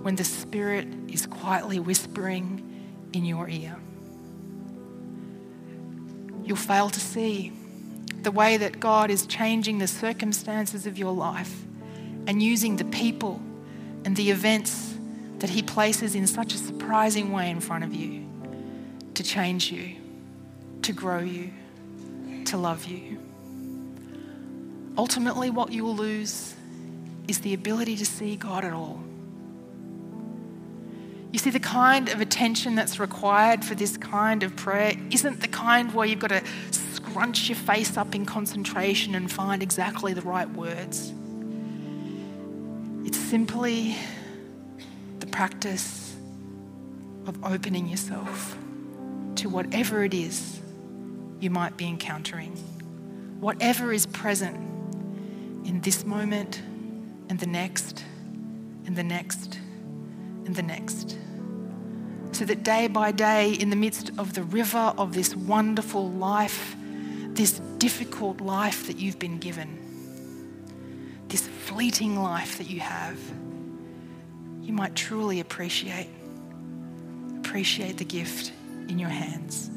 when 0.03 0.17
the 0.17 0.25
Spirit 0.25 0.89
is 1.09 1.27
quietly 1.27 1.79
whispering 1.79 2.65
in 3.13 3.25
your 3.25 3.49
ear. 3.49 3.77
You'll 6.45 6.57
fail 6.57 6.89
to 6.91 7.01
see 7.01 7.53
the 8.23 8.31
way 8.31 8.57
that 8.57 8.81
God 8.81 9.11
is 9.11 9.27
changing 9.27 9.79
the 9.79 9.87
circumstances 9.87 10.87
of 10.87 10.99
your 10.99 11.13
life 11.13 11.65
and 12.29 12.43
using 12.43 12.77
the 12.77 12.85
people 12.85 13.41
and 14.05 14.15
the 14.15 14.31
events 14.31 14.95
that 15.39 15.51
He 15.51 15.63
places 15.63 16.15
in 16.15 16.27
such 16.27 16.55
a 16.55 16.59
surprising 16.59 17.33
way 17.33 17.51
in 17.51 17.59
front 17.59 17.83
of 17.83 17.95
you 17.95 18.29
to 19.15 19.23
change 19.25 19.73
you, 19.73 19.97
to 20.83 20.93
grow 20.93 21.19
you, 21.19 21.51
to 22.45 22.57
love 22.57 22.85
you. 22.85 23.19
Ultimately, 24.97 25.49
what 25.49 25.73
you 25.73 25.85
will 25.85 25.97
lose 25.97 26.55
is 27.29 27.41
the 27.41 27.55
ability 27.55 27.97
to 27.97 28.05
see 28.05 28.37
God 28.37 28.65
at 28.65 28.73
all. 28.75 29.01
You 31.33 31.39
see, 31.39 31.51
the 31.51 31.61
kind 31.61 32.09
of 32.09 32.21
attention 32.21 32.75
that's 32.75 32.99
required 32.99 33.65
for 33.65 33.75
this 33.75 33.97
kind 33.97 34.43
of 34.43 34.55
prayer 34.57 34.95
isn't 35.11 35.41
the 35.41 35.49
kind 35.49 35.95
where 35.95 36.07
you've 36.07 36.19
got 36.19 36.29
to 36.29 36.43
scrunch 36.73 37.49
your 37.49 37.57
face 37.57 37.97
up 37.97 38.15
in 38.15 38.27
concentration 38.27 39.15
and 39.15 39.31
find 39.31 39.63
exactly 39.63 40.13
the 40.13 40.23
right 40.23 40.51
words. 40.51 41.13
Simply 43.29 43.95
the 45.19 45.27
practice 45.27 46.17
of 47.27 47.45
opening 47.45 47.87
yourself 47.87 48.57
to 49.35 49.51
whatever 49.51 50.03
it 50.03 50.15
is 50.15 50.63
you 51.39 51.51
might 51.51 51.77
be 51.77 51.87
encountering, 51.87 52.57
whatever 53.39 53.93
is 53.93 54.07
present 54.07 54.57
in 55.67 55.83
this 55.83 56.07
moment 56.07 56.63
and 57.29 57.39
the 57.39 57.47
next 57.47 58.03
and 58.87 58.97
the 58.97 59.05
next 59.05 59.59
and 60.47 60.57
the 60.57 60.63
next. 60.63 61.19
So 62.33 62.47
that 62.47 62.63
day 62.63 62.89
by 62.89 63.13
day, 63.13 63.53
in 63.53 63.69
the 63.69 63.77
midst 63.77 64.11
of 64.17 64.33
the 64.33 64.45
river 64.45 64.95
of 64.97 65.13
this 65.13 65.37
wonderful 65.37 66.11
life, 66.13 66.75
this 67.35 67.61
difficult 67.77 68.41
life 68.41 68.87
that 68.87 68.97
you've 68.97 69.19
been 69.19 69.37
given, 69.37 69.88
this 71.29 71.47
fleeting 71.47 72.23
life 72.23 72.59
that 72.59 72.69
you 72.69 72.81
have, 72.81 73.19
you 74.63 74.73
might 74.73 74.95
truly 74.95 75.41
appreciate 75.41 76.09
appreciate 77.39 77.97
the 77.97 78.05
gift 78.05 78.53
in 78.89 78.99
your 78.99 79.09
hands. 79.09 79.71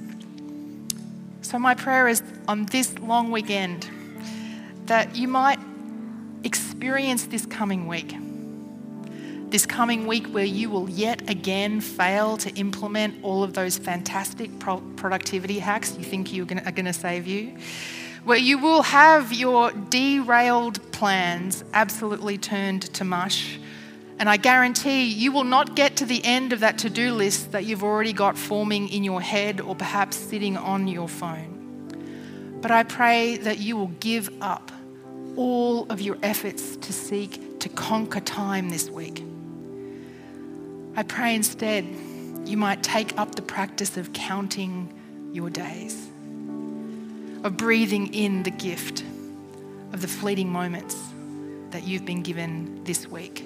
So 1.41 1.57
my 1.57 1.73
prayer 1.73 2.09
is 2.09 2.21
on 2.47 2.65
this 2.65 2.97
long 2.99 3.31
weekend 3.31 3.89
that 4.87 5.15
you 5.15 5.29
might 5.29 5.59
experience 6.43 7.27
this 7.27 7.45
coming 7.45 7.87
week. 7.87 8.15
This 9.49 9.65
coming 9.65 10.07
week, 10.07 10.27
where 10.27 10.45
you 10.45 10.69
will 10.69 10.89
yet 10.89 11.29
again 11.29 11.81
fail 11.81 12.37
to 12.37 12.49
implement 12.55 13.23
all 13.23 13.43
of 13.43 13.53
those 13.53 13.77
fantastic 13.77 14.59
pro- 14.59 14.81
productivity 14.95 15.59
hacks 15.59 15.95
you 15.97 16.03
think 16.03 16.31
you 16.31 16.43
are 16.43 16.71
going 16.71 16.85
to 16.85 16.93
save 16.93 17.27
you, 17.27 17.57
where 18.23 18.37
you 18.37 18.57
will 18.57 18.81
have 18.81 19.33
your 19.33 19.71
derailed 19.71 20.90
plans 21.01 21.63
absolutely 21.73 22.37
turned 22.37 22.83
to 22.93 23.03
mush. 23.03 23.57
And 24.19 24.29
I 24.29 24.37
guarantee 24.37 25.05
you 25.05 25.31
will 25.31 25.43
not 25.43 25.75
get 25.75 25.95
to 25.95 26.05
the 26.05 26.23
end 26.23 26.53
of 26.53 26.59
that 26.59 26.77
to 26.77 26.91
do 26.91 27.11
list 27.11 27.53
that 27.53 27.65
you've 27.65 27.83
already 27.83 28.13
got 28.13 28.37
forming 28.37 28.87
in 28.87 29.03
your 29.03 29.19
head 29.19 29.61
or 29.61 29.75
perhaps 29.75 30.15
sitting 30.15 30.57
on 30.57 30.87
your 30.87 31.07
phone. 31.07 32.59
But 32.61 32.69
I 32.69 32.83
pray 32.83 33.37
that 33.37 33.57
you 33.57 33.77
will 33.77 33.93
give 33.99 34.29
up 34.41 34.71
all 35.35 35.87
of 35.89 36.01
your 36.01 36.19
efforts 36.21 36.75
to 36.75 36.93
seek 36.93 37.59
to 37.61 37.69
conquer 37.69 38.19
time 38.19 38.69
this 38.69 38.87
week. 38.87 39.23
I 40.95 41.01
pray 41.01 41.33
instead 41.33 41.83
you 42.45 42.57
might 42.57 42.83
take 42.83 43.17
up 43.17 43.33
the 43.33 43.41
practice 43.41 43.97
of 43.97 44.13
counting 44.13 44.93
your 45.33 45.49
days, 45.49 45.95
of 47.43 47.57
breathing 47.57 48.13
in 48.13 48.43
the 48.43 48.51
gift 48.51 49.03
of 49.93 50.01
the 50.01 50.07
fleeting 50.07 50.49
moments 50.49 50.95
that 51.71 51.83
you've 51.83 52.05
been 52.05 52.21
given 52.21 52.83
this 52.83 53.07
week, 53.07 53.45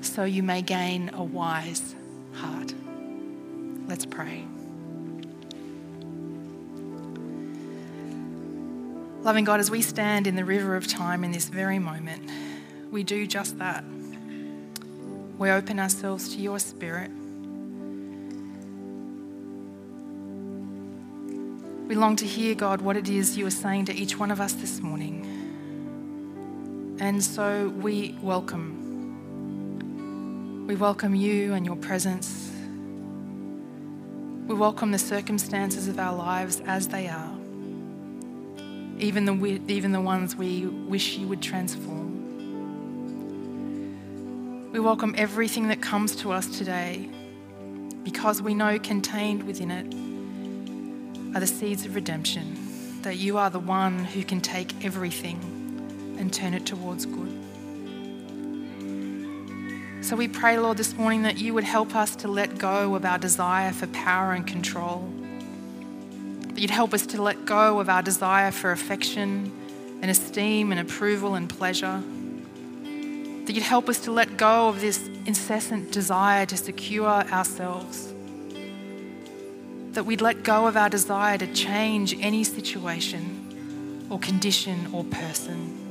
so 0.00 0.24
you 0.24 0.42
may 0.42 0.62
gain 0.62 1.10
a 1.14 1.22
wise 1.22 1.94
heart. 2.34 2.74
Let's 3.86 4.06
pray. 4.06 4.44
Loving 9.22 9.44
God, 9.44 9.60
as 9.60 9.70
we 9.70 9.82
stand 9.82 10.26
in 10.26 10.34
the 10.34 10.44
river 10.44 10.74
of 10.74 10.88
time 10.88 11.22
in 11.22 11.30
this 11.30 11.48
very 11.48 11.78
moment, 11.78 12.28
we 12.90 13.04
do 13.04 13.26
just 13.26 13.58
that. 13.58 13.84
We 15.38 15.50
open 15.50 15.78
ourselves 15.78 16.34
to 16.34 16.40
your 16.40 16.58
spirit. 16.58 17.10
We 21.86 21.94
long 21.94 22.16
to 22.16 22.26
hear, 22.26 22.54
God, 22.54 22.80
what 22.80 22.96
it 22.96 23.08
is 23.08 23.36
you 23.36 23.46
are 23.46 23.50
saying 23.50 23.84
to 23.86 23.94
each 23.94 24.18
one 24.18 24.30
of 24.30 24.40
us 24.40 24.54
this 24.54 24.80
morning. 24.80 25.31
And 27.02 27.18
so 27.22 27.68
we 27.80 28.16
welcome. 28.22 28.78
We 30.68 30.76
welcome 30.76 31.16
you 31.16 31.52
and 31.52 31.66
your 31.66 31.74
presence. 31.74 32.52
We 34.46 34.54
welcome 34.54 34.92
the 34.92 35.00
circumstances 35.00 35.88
of 35.88 35.98
our 35.98 36.14
lives 36.14 36.62
as 36.64 36.86
they 36.86 37.08
are 37.08 37.32
even 39.00 39.24
the, 39.24 39.60
even 39.66 39.90
the 39.90 40.00
ones 40.00 40.36
we 40.36 40.66
wish 40.66 41.16
you 41.16 41.26
would 41.26 41.42
transform. 41.42 42.12
We 44.70 44.78
welcome 44.78 45.16
everything 45.18 45.66
that 45.68 45.82
comes 45.82 46.14
to 46.16 46.30
us 46.30 46.56
today 46.56 47.10
because 48.04 48.40
we 48.40 48.54
know 48.54 48.78
contained 48.78 49.42
within 49.42 49.72
it 49.72 49.92
are 51.36 51.40
the 51.40 51.48
seeds 51.48 51.84
of 51.84 51.96
redemption, 51.96 53.02
that 53.02 53.16
you 53.16 53.38
are 53.38 53.50
the 53.50 53.58
one 53.58 54.04
who 54.04 54.22
can 54.22 54.40
take 54.40 54.84
everything 54.84 55.51
and 56.18 56.32
turn 56.32 56.54
it 56.54 56.66
towards 56.66 57.06
good. 57.06 57.38
So 60.04 60.16
we 60.16 60.28
pray, 60.28 60.58
Lord, 60.58 60.78
this 60.78 60.94
morning 60.94 61.22
that 61.22 61.38
you 61.38 61.54
would 61.54 61.64
help 61.64 61.94
us 61.94 62.16
to 62.16 62.28
let 62.28 62.58
go 62.58 62.94
of 62.94 63.04
our 63.04 63.18
desire 63.18 63.72
for 63.72 63.86
power 63.88 64.32
and 64.32 64.46
control 64.46 65.08
that 66.54 66.60
you'd 66.60 66.70
help 66.70 66.92
us 66.92 67.06
to 67.06 67.22
let 67.22 67.46
go 67.46 67.80
of 67.80 67.88
our 67.88 68.02
desire 68.02 68.50
for 68.50 68.72
affection 68.72 69.50
and 70.02 70.10
esteem 70.10 70.70
and 70.70 70.80
approval 70.80 71.34
and 71.34 71.48
pleasure. 71.48 72.02
That 73.46 73.52
you'd 73.52 73.62
help 73.62 73.88
us 73.88 74.00
to 74.00 74.12
let 74.12 74.36
go 74.36 74.68
of 74.68 74.80
this 74.80 75.08
incessant 75.24 75.92
desire 75.92 76.44
to 76.46 76.56
secure 76.56 77.08
ourselves. 77.08 78.12
That 79.92 80.04
we'd 80.04 80.20
let 80.20 80.42
go 80.42 80.66
of 80.66 80.76
our 80.76 80.90
desire 80.90 81.38
to 81.38 81.52
change 81.52 82.14
any 82.20 82.44
situation 82.44 84.06
or 84.10 84.18
condition 84.18 84.90
or 84.92 85.04
person. 85.04 85.81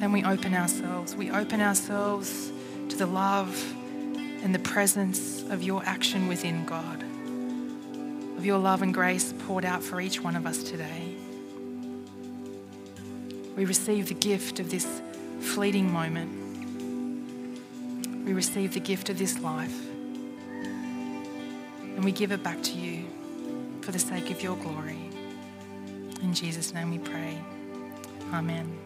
And 0.00 0.12
we 0.12 0.24
open 0.24 0.54
ourselves. 0.54 1.14
We 1.14 1.30
open 1.30 1.60
ourselves 1.60 2.52
to 2.88 2.96
the 2.96 3.06
love 3.06 3.74
and 4.42 4.54
the 4.54 4.58
presence 4.58 5.42
of 5.50 5.62
your 5.62 5.82
action 5.84 6.28
within 6.28 6.64
God 6.66 7.04
of 8.44 8.48
your 8.48 8.58
love 8.58 8.82
and 8.82 8.92
grace 8.92 9.32
poured 9.46 9.64
out 9.64 9.82
for 9.82 10.02
each 10.02 10.20
one 10.20 10.36
of 10.36 10.44
us 10.44 10.62
today. 10.62 11.14
We 13.56 13.64
receive 13.64 14.08
the 14.08 14.14
gift 14.14 14.60
of 14.60 14.70
this 14.70 15.00
fleeting 15.40 15.90
moment. 15.90 16.30
We 18.26 18.34
receive 18.34 18.74
the 18.74 18.80
gift 18.80 19.08
of 19.08 19.18
this 19.18 19.40
life. 19.40 19.74
And 21.96 22.04
we 22.04 22.12
give 22.12 22.32
it 22.32 22.42
back 22.42 22.62
to 22.64 22.72
you 22.72 23.06
for 23.80 23.92
the 23.92 23.98
sake 23.98 24.30
of 24.30 24.42
your 24.42 24.56
glory. 24.56 25.08
In 26.20 26.34
Jesus' 26.34 26.74
name 26.74 26.90
we 26.90 26.98
pray. 26.98 27.38
Amen. 28.30 28.83